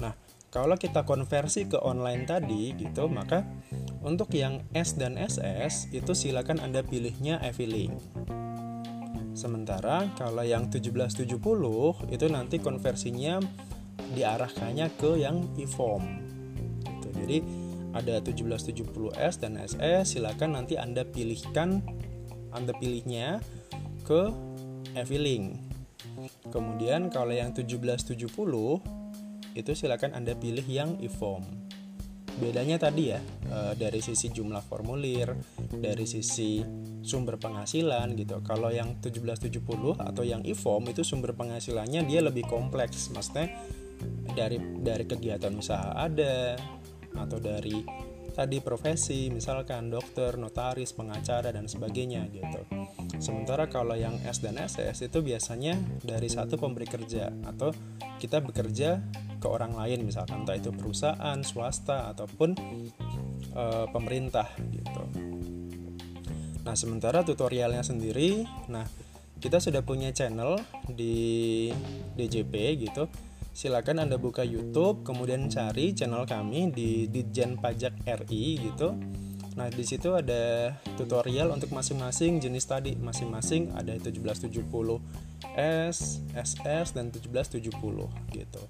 [0.00, 0.14] nah
[0.50, 3.46] kalau kita konversi ke online tadi gitu maka
[4.02, 7.94] untuk yang S dan SS itu silakan Anda pilihnya e-filing
[9.32, 11.40] Sementara kalau yang 1770
[12.12, 13.40] itu nanti konversinya
[14.12, 16.21] diarahkannya ke yang e-form.
[17.22, 17.38] Jadi
[17.92, 21.84] ada 1770S dan SE silakan nanti anda pilihkan
[22.52, 23.40] anda pilihnya
[24.04, 24.32] ke
[24.98, 25.56] e-filing
[26.50, 28.28] kemudian kalau yang 1770
[29.52, 31.44] itu silakan anda pilih yang e-form.
[32.32, 35.36] Bedanya tadi ya e, dari sisi jumlah formulir
[35.68, 36.64] dari sisi
[37.04, 38.40] sumber penghasilan gitu.
[38.40, 43.12] Kalau yang 1770 atau yang e-form itu sumber penghasilannya dia lebih kompleks.
[43.12, 43.52] Maksudnya
[44.32, 46.56] dari dari kegiatan usaha ada
[47.16, 47.84] atau dari
[48.32, 52.60] tadi profesi misalkan dokter, notaris, pengacara dan sebagainya gitu.
[53.20, 57.70] Sementara kalau yang S dan SS itu biasanya dari satu pemberi kerja atau
[58.18, 59.04] kita bekerja
[59.36, 62.56] ke orang lain misalkan entah itu perusahaan, swasta ataupun
[63.52, 65.02] e, pemerintah gitu.
[66.62, 68.86] Nah, sementara tutorialnya sendiri, nah
[69.42, 71.68] kita sudah punya channel di
[72.14, 72.54] DJP
[72.86, 73.10] gitu
[73.52, 78.96] silakan Anda buka YouTube, kemudian cari channel kami di Ditjen Pajak RI gitu.
[79.52, 84.64] Nah, di situ ada tutorial untuk masing-masing jenis tadi, masing-masing ada 1770
[85.52, 87.68] S, SS dan 1770
[88.32, 88.62] gitu.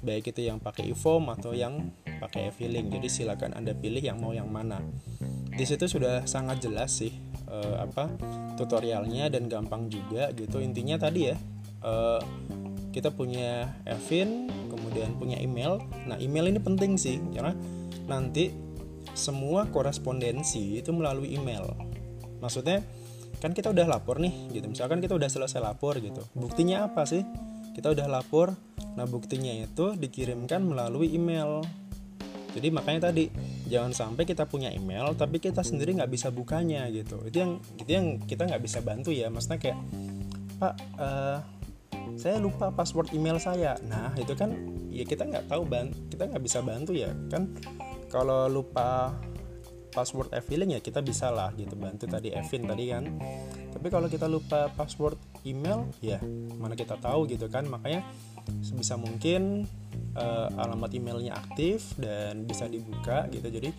[0.00, 1.90] Baik itu yang pakai e-form atau yang
[2.22, 2.88] pakai e-filing.
[2.88, 4.78] Jadi silakan Anda pilih yang mau yang mana.
[5.50, 7.12] Di situ sudah sangat jelas sih
[7.50, 8.08] uh, apa
[8.54, 11.36] tutorialnya dan gampang juga gitu intinya tadi ya
[11.82, 12.22] uh,
[12.90, 15.82] kita punya Evin kemudian punya email.
[16.06, 17.54] Nah email ini penting sih karena
[18.10, 18.50] nanti
[19.14, 21.74] semua korespondensi itu melalui email.
[22.42, 22.82] Maksudnya
[23.40, 24.66] kan kita udah lapor nih gitu.
[24.68, 26.20] Misalkan kita udah selesai lapor gitu.
[26.36, 27.24] Buktinya apa sih?
[27.72, 28.52] Kita udah lapor.
[28.98, 31.64] Nah buktinya itu dikirimkan melalui email.
[32.50, 33.30] Jadi makanya tadi
[33.70, 37.22] jangan sampai kita punya email tapi kita sendiri nggak bisa bukanya gitu.
[37.22, 39.30] Itu yang itu yang kita nggak bisa bantu ya.
[39.30, 39.78] Maksudnya kayak
[40.60, 41.38] pak uh,
[42.20, 43.80] saya lupa password email saya.
[43.88, 44.52] Nah itu kan
[44.92, 47.10] ya kita nggak tahu ban kita nggak bisa bantu ya.
[47.32, 47.56] Kan
[48.12, 49.16] kalau lupa
[49.90, 53.04] password e-filing ya kita bisa lah gitu bantu tadi Evin tadi kan.
[53.72, 55.18] Tapi kalau kita lupa password
[55.48, 56.20] email ya
[56.60, 57.64] mana kita tahu gitu kan.
[57.66, 58.04] Makanya
[58.60, 59.64] sebisa mungkin
[60.14, 63.48] uh, alamat emailnya aktif dan bisa dibuka gitu.
[63.48, 63.70] Jadi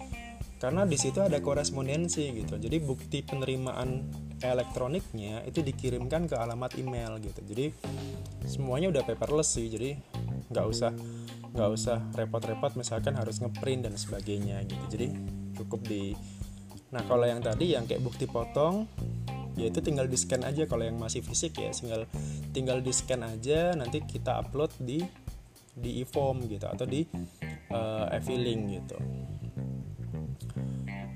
[0.61, 2.57] karena di situ ada korespondensi gitu.
[2.57, 4.05] Jadi bukti penerimaan
[4.41, 7.41] elektroniknya itu dikirimkan ke alamat email gitu.
[7.45, 7.71] Jadi
[8.45, 9.69] semuanya udah paperless sih.
[9.69, 9.95] Jadi
[10.51, 10.91] nggak usah
[11.51, 14.85] nggak usah repot-repot misalkan harus ngeprint dan sebagainya gitu.
[14.89, 15.07] Jadi
[15.55, 16.17] cukup di
[16.91, 18.83] nah kalau yang tadi yang kayak bukti potong
[19.55, 20.65] ya itu tinggal di scan aja.
[20.65, 22.03] Kalau yang masih fisik ya tinggal
[22.51, 23.77] tinggal di scan aja.
[23.77, 24.99] Nanti kita upload di
[25.71, 27.07] di e-form gitu atau di
[27.71, 28.97] uh, e-filing gitu.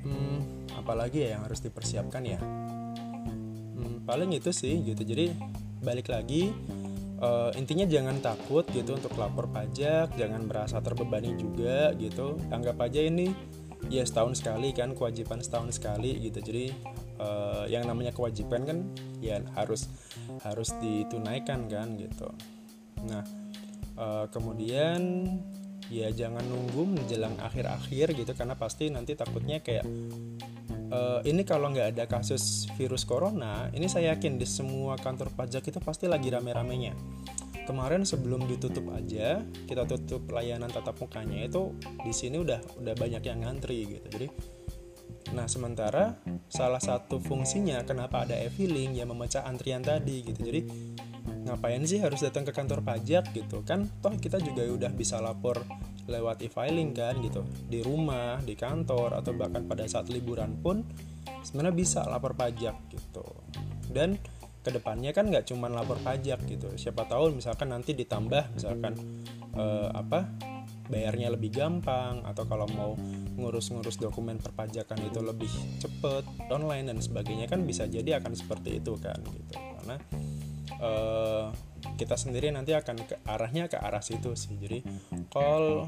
[0.06, 2.40] Hmm, apalagi ya yang harus dipersiapkan ya
[3.76, 5.04] hmm, paling itu sih gitu.
[5.04, 5.36] Jadi
[5.84, 6.50] balik lagi
[7.22, 12.40] uh, intinya jangan takut gitu untuk lapor pajak jangan merasa terbebani juga gitu.
[12.50, 13.30] Anggap aja ini
[13.92, 16.42] ya setahun sekali kan kewajiban setahun sekali gitu.
[16.42, 16.74] Jadi
[17.22, 18.78] uh, yang namanya kewajiban kan
[19.22, 19.92] ya harus
[20.42, 22.32] harus ditunaikan kan gitu.
[23.06, 23.24] Nah
[24.00, 25.28] uh, kemudian
[25.86, 28.32] ya jangan nunggu menjelang akhir-akhir gitu.
[28.34, 29.86] Karena pasti nanti takutnya kayak
[30.92, 35.66] uh, ini kalau nggak ada kasus virus corona ini saya yakin di semua kantor pajak
[35.70, 36.94] itu pasti lagi rame-ramenya.
[37.66, 41.74] Kemarin sebelum ditutup aja kita tutup layanan tatap mukanya itu
[42.06, 44.06] di sini udah udah banyak yang ngantri gitu.
[44.06, 44.28] Jadi
[45.34, 46.14] nah sementara
[46.46, 50.46] salah satu fungsinya kenapa ada e-filing ya memecah antrian tadi gitu.
[50.46, 50.62] Jadi
[51.50, 53.66] ngapain sih harus datang ke kantor pajak gitu?
[53.66, 55.66] Kan toh kita juga udah bisa lapor
[56.06, 57.42] lewat e-filing kan gitu.
[57.70, 60.86] Di rumah di kantor atau bahkan pada saat liburan pun
[61.42, 63.26] sebenarnya bisa lapor pajak gitu.
[63.90, 64.18] Dan
[64.66, 66.74] ke depannya kan nggak cuma lapor pajak gitu.
[66.74, 68.98] Siapa tahu misalkan nanti ditambah misalkan
[69.54, 70.26] eh, apa
[70.86, 72.94] bayarnya lebih gampang atau kalau mau
[73.38, 75.50] ngurus-ngurus dokumen perpajakan itu lebih
[75.82, 79.54] cepet online dan sebagainya kan bisa jadi akan seperti itu kan gitu.
[79.54, 79.98] Karena
[80.82, 81.46] eh,
[81.96, 84.54] kita sendiri nanti akan ke arahnya ke arah situ sih.
[84.60, 84.84] Jadi
[85.32, 85.88] call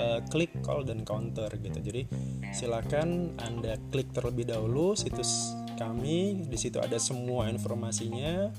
[0.00, 1.78] uh, klik call dan counter gitu.
[1.78, 2.08] Jadi
[2.50, 6.48] silakan anda klik terlebih dahulu situs kami.
[6.48, 8.50] Di situ ada semua informasinya.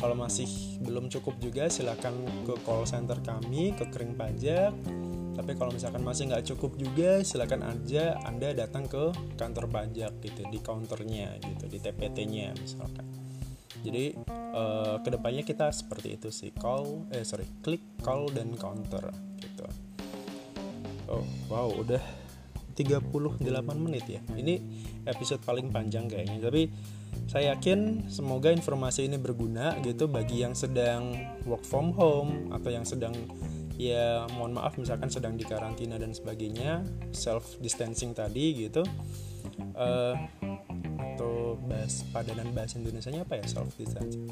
[0.00, 4.72] Kalau masih belum cukup juga silakan ke call center kami ke kering pajak.
[5.30, 10.42] Tapi kalau misalkan masih nggak cukup juga silakan aja anda datang ke kantor pajak gitu
[10.48, 13.19] di counternya gitu di TPT-nya misalkan
[13.80, 14.16] jadi
[14.52, 16.50] uh, ke depannya kita seperti itu sih.
[16.54, 19.64] Call eh sorry klik call dan counter gitu.
[21.10, 22.00] Oh wow udah
[22.76, 23.42] 38
[23.76, 24.20] menit ya.
[24.32, 24.54] Ini
[25.04, 26.40] episode paling panjang kayaknya.
[26.48, 26.62] Tapi
[27.26, 31.14] saya yakin semoga informasi ini berguna gitu bagi yang sedang
[31.46, 33.14] work from home atau yang sedang
[33.80, 36.84] ya mohon maaf misalkan sedang di karantina dan sebagainya
[37.16, 38.84] self distancing tadi gitu.
[39.72, 40.14] Uh,
[41.20, 44.24] atau bahas padanan bahasa Indonesia nya apa ya self distancing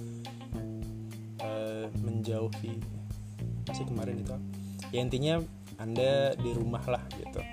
[1.44, 2.80] uh, menjauhi.
[3.68, 4.32] Masih kemarin itu.
[4.88, 5.36] Ya intinya
[5.76, 7.44] anda di rumah lah gitu.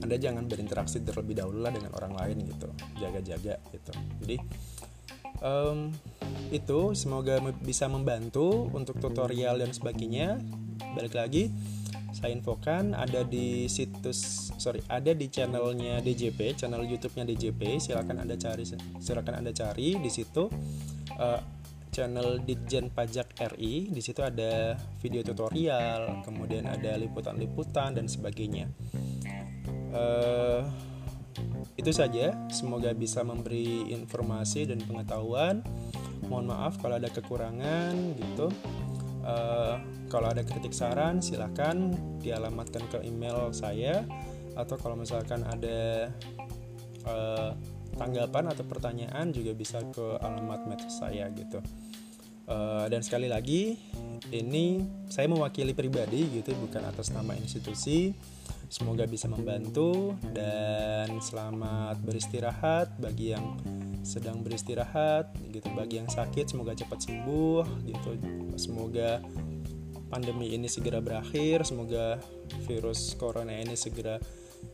[0.00, 2.72] Anda jangan berinteraksi terlebih dahulu lah dengan orang lain gitu.
[2.96, 3.92] Jaga-jaga gitu.
[4.24, 4.36] Jadi
[5.44, 5.92] um,
[6.48, 10.40] itu semoga bisa membantu untuk tutorial dan sebagainya.
[10.96, 11.52] Balik lagi
[12.10, 18.34] saya infokan ada di situs sorry ada di channelnya DJP channel YouTube-nya DJP silakan anda
[18.34, 18.64] cari
[18.98, 20.50] silakan anda cari di situ.
[21.16, 21.40] Uh,
[21.90, 28.70] channel Ditjen Pajak RI di situ ada video tutorial kemudian ada liputan-liputan dan sebagainya.
[29.90, 30.62] Uh,
[31.74, 32.36] itu saja.
[32.52, 35.66] Semoga bisa memberi informasi dan pengetahuan.
[36.30, 38.48] Mohon maaf kalau ada kekurangan gitu.
[39.26, 44.02] Uh, kalau ada kritik saran silahkan dialamatkan ke email saya.
[44.58, 46.10] Atau kalau misalkan ada
[47.06, 47.54] uh,
[47.94, 51.62] tanggapan atau pertanyaan juga bisa ke alamat medsos saya gitu.
[52.50, 53.78] Uh, dan sekali lagi
[54.34, 58.10] ini saya mewakili pribadi gitu bukan atas nama institusi.
[58.70, 63.58] Semoga bisa membantu dan selamat beristirahat bagi yang
[64.06, 68.10] sedang beristirahat gitu bagi yang sakit semoga cepat sembuh gitu.
[68.54, 69.18] Semoga
[70.10, 72.18] pandemi ini segera berakhir semoga
[72.66, 74.18] virus corona ini segera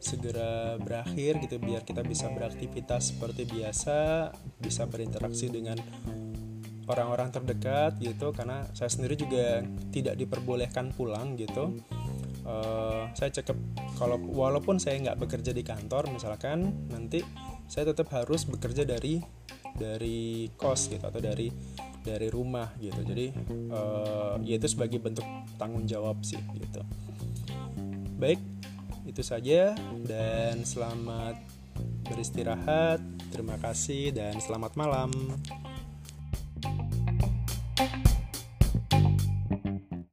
[0.01, 5.79] segera berakhir gitu biar kita bisa beraktivitas seperti biasa bisa berinteraksi dengan
[6.87, 8.31] orang-orang terdekat gitu.
[8.33, 11.77] Karena saya sendiri juga tidak diperbolehkan pulang gitu.
[12.47, 13.59] Uh, saya cekap
[13.99, 17.19] kalau walaupun saya nggak bekerja di kantor misalkan nanti
[17.67, 19.19] saya tetap harus bekerja dari
[19.75, 21.51] dari kos gitu atau dari
[22.07, 23.03] dari rumah gitu.
[23.03, 23.35] Jadi
[23.75, 25.27] uh, ya itu sebagai bentuk
[25.59, 26.81] tanggung jawab sih gitu.
[28.23, 28.39] Baik
[29.11, 29.75] itu saja
[30.07, 31.43] dan selamat
[32.07, 33.03] beristirahat.
[33.35, 35.11] Terima kasih dan selamat malam